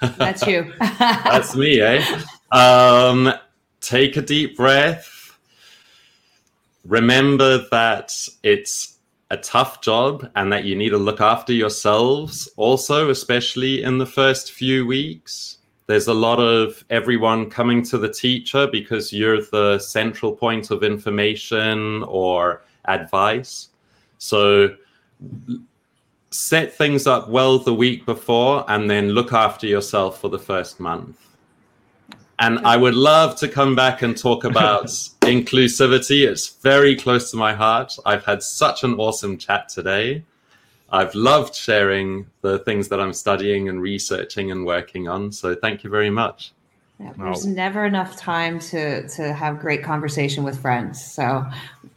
[0.00, 0.72] That's you.
[0.80, 2.04] That's me, eh?
[2.52, 3.32] Um,
[3.80, 5.36] take a deep breath.
[6.84, 8.12] Remember that
[8.42, 8.96] it's
[9.30, 14.06] a tough job and that you need to look after yourselves also, especially in the
[14.06, 15.57] first few weeks.
[15.88, 20.82] There's a lot of everyone coming to the teacher because you're the central point of
[20.82, 23.70] information or advice.
[24.18, 24.76] So
[26.30, 30.78] set things up well the week before and then look after yourself for the first
[30.78, 31.16] month.
[32.38, 34.84] And I would love to come back and talk about
[35.22, 36.28] inclusivity.
[36.28, 37.96] It's very close to my heart.
[38.04, 40.22] I've had such an awesome chat today.
[40.90, 45.30] I've loved sharing the things that I'm studying and researching and working on.
[45.32, 46.52] So thank you very much.
[46.98, 51.04] Yeah, there's never enough time to to have great conversation with friends.
[51.04, 51.46] So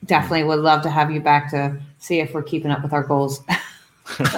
[0.06, 3.04] definitely would love to have you back to see if we're keeping up with our
[3.04, 3.42] goals.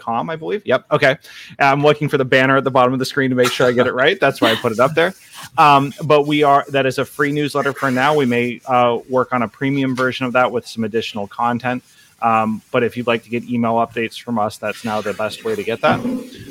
[0.00, 0.66] com, I believe.
[0.66, 0.86] Yep.
[0.90, 1.16] Okay.
[1.58, 3.72] I'm looking for the banner at the bottom of the screen to make sure I
[3.72, 4.18] get it right.
[4.18, 5.14] That's why I put it up there.
[5.56, 8.16] Um, but we are, that is a free newsletter for now.
[8.16, 11.84] We may uh, work on a premium version of that with some additional content.
[12.22, 15.44] Um, but if you'd like to get email updates from us, that's now the best
[15.44, 16.00] way to get that.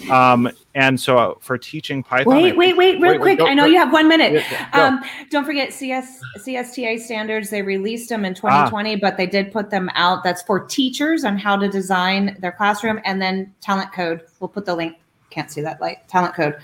[0.10, 3.40] Um, and so for teaching Python, wait, wait, wait, real wait, quick.
[3.40, 3.70] Go, I know go.
[3.70, 4.44] you have one minute.
[4.74, 7.50] Um, don't forget CS CSTA standards.
[7.50, 8.98] They released them in 2020, ah.
[9.02, 10.24] but they did put them out.
[10.24, 14.22] That's for teachers on how to design their classroom, and then Talent Code.
[14.40, 14.98] We'll put the link.
[15.30, 16.08] Can't see that light.
[16.08, 16.58] Talent Code.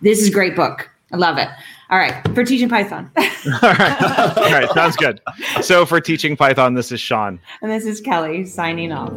[0.00, 0.91] This is a great book.
[1.12, 1.48] I love it.
[1.90, 3.10] All right, for teaching Python.
[3.16, 3.22] All
[3.62, 4.36] right.
[4.38, 5.20] All right, sounds good.
[5.60, 7.38] So for teaching Python, this is Sean.
[7.60, 9.12] And this is Kelly signing off.